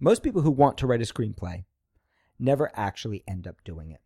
Most 0.01 0.23
people 0.23 0.40
who 0.40 0.51
want 0.51 0.79
to 0.79 0.87
write 0.87 1.03
a 1.03 1.05
screenplay 1.05 1.64
never 2.38 2.70
actually 2.74 3.24
end 3.27 3.46
up 3.46 3.57
doing 3.64 3.90
it. 3.90 4.01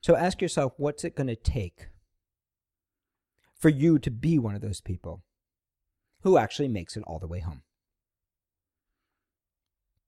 So 0.00 0.14
ask 0.14 0.40
yourself 0.40 0.74
what's 0.76 1.02
it 1.04 1.16
going 1.16 1.26
to 1.26 1.36
take 1.36 1.88
for 3.58 3.68
you 3.68 3.98
to 3.98 4.10
be 4.10 4.38
one 4.38 4.54
of 4.54 4.60
those 4.60 4.80
people 4.80 5.24
who 6.20 6.38
actually 6.38 6.68
makes 6.68 6.96
it 6.96 7.02
all 7.06 7.18
the 7.18 7.26
way 7.26 7.40
home? 7.40 7.62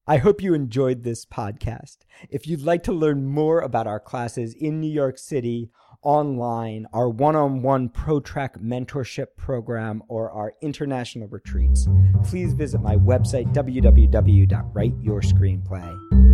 I 0.07 0.19
hope 0.19 0.43
you 0.43 0.55
enjoyed 0.55 1.03
this 1.03 1.27
podcast. 1.27 1.99
If 2.31 2.47
you'd 2.47 2.63
like 2.63 2.83
to 2.85 2.93
learn 2.93 3.27
more 3.27 3.61
about 3.61 3.87
our 3.87 4.01
classes 4.01 4.55
in 4.55 4.81
New 4.81 4.91
York 4.91 5.19
City, 5.19 5.71
online, 6.03 6.87
our 6.95 7.11
one 7.11 7.37
on 7.37 7.61
one 7.61 7.91
ProTrack 7.91 8.63
mentorship 8.63 9.37
program, 9.37 10.03
or 10.09 10.31
our 10.31 10.55
international 10.63 11.29
retreats, 11.29 11.87
please 12.25 12.55
visit 12.55 12.81
my 12.81 12.97
website, 12.97 13.53
www.writeyourscreenplay.com 13.53 16.28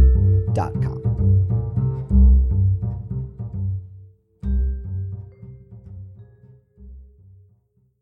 www.thebrandonbrown.com. 0.54 1.03